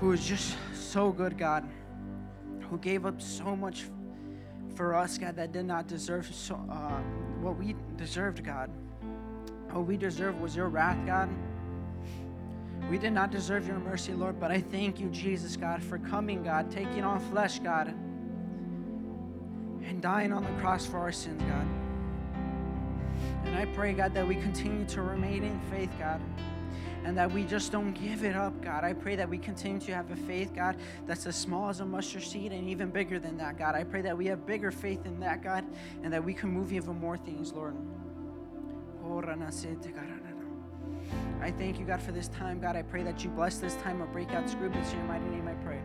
who 0.00 0.12
is 0.12 0.24
just 0.24 0.56
so 0.74 1.10
good, 1.10 1.36
God, 1.36 1.68
who 2.70 2.78
gave 2.78 3.06
up 3.06 3.20
so 3.20 3.56
much 3.56 3.84
for 4.74 4.94
us, 4.94 5.18
God, 5.18 5.34
that 5.36 5.52
did 5.52 5.64
not 5.64 5.88
deserve 5.88 6.32
so, 6.32 6.54
uh, 6.70 7.00
what 7.40 7.58
we 7.58 7.74
deserved, 7.96 8.44
God. 8.44 8.70
What 9.70 9.86
we 9.86 9.96
deserved 9.96 10.40
was 10.40 10.54
your 10.54 10.68
wrath, 10.68 10.98
God. 11.04 11.28
We 12.90 12.96
did 12.96 13.12
not 13.12 13.30
deserve 13.30 13.66
your 13.66 13.78
mercy, 13.78 14.14
Lord, 14.14 14.40
but 14.40 14.50
I 14.50 14.60
thank 14.60 14.98
you, 14.98 15.10
Jesus, 15.10 15.56
God, 15.56 15.82
for 15.82 15.98
coming, 15.98 16.42
God, 16.42 16.70
taking 16.70 17.04
on 17.04 17.20
flesh, 17.30 17.58
God, 17.58 17.88
and 17.88 20.00
dying 20.00 20.32
on 20.32 20.42
the 20.42 20.60
cross 20.60 20.86
for 20.86 20.98
our 20.98 21.12
sins, 21.12 21.42
God. 21.42 21.66
And 23.44 23.56
I 23.56 23.66
pray, 23.66 23.92
God, 23.92 24.14
that 24.14 24.26
we 24.26 24.36
continue 24.36 24.86
to 24.86 25.02
remain 25.02 25.44
in 25.44 25.60
faith, 25.70 25.90
God, 25.98 26.20
and 27.04 27.16
that 27.18 27.30
we 27.30 27.44
just 27.44 27.72
don't 27.72 27.92
give 27.92 28.24
it 28.24 28.34
up, 28.34 28.58
God. 28.62 28.84
I 28.84 28.94
pray 28.94 29.16
that 29.16 29.28
we 29.28 29.36
continue 29.36 29.80
to 29.80 29.94
have 29.94 30.10
a 30.10 30.16
faith, 30.16 30.54
God, 30.54 30.76
that's 31.06 31.26
as 31.26 31.36
small 31.36 31.68
as 31.68 31.80
a 31.80 31.84
mustard 31.84 32.22
seed 32.22 32.52
and 32.52 32.68
even 32.68 32.88
bigger 32.88 33.18
than 33.18 33.36
that, 33.36 33.58
God. 33.58 33.74
I 33.74 33.84
pray 33.84 34.00
that 34.00 34.16
we 34.16 34.24
have 34.26 34.46
bigger 34.46 34.70
faith 34.70 35.04
in 35.04 35.20
that, 35.20 35.42
God, 35.42 35.66
and 36.02 36.10
that 36.12 36.24
we 36.24 36.32
can 36.32 36.50
move 36.50 36.72
even 36.72 36.98
more 36.98 37.18
things, 37.18 37.52
Lord. 37.52 37.74
I 41.40 41.50
thank 41.50 41.78
you, 41.78 41.86
God, 41.86 42.02
for 42.02 42.12
this 42.12 42.28
time. 42.28 42.60
God, 42.60 42.76
I 42.76 42.82
pray 42.82 43.02
that 43.04 43.22
you 43.22 43.30
bless 43.30 43.58
this 43.58 43.74
time 43.76 44.00
of 44.00 44.12
breakout 44.12 44.46
group. 44.58 44.74
It's 44.76 44.92
in 44.92 44.98
your 44.98 45.06
mighty 45.06 45.26
name 45.26 45.46
I 45.48 45.54
pray. 45.64 45.77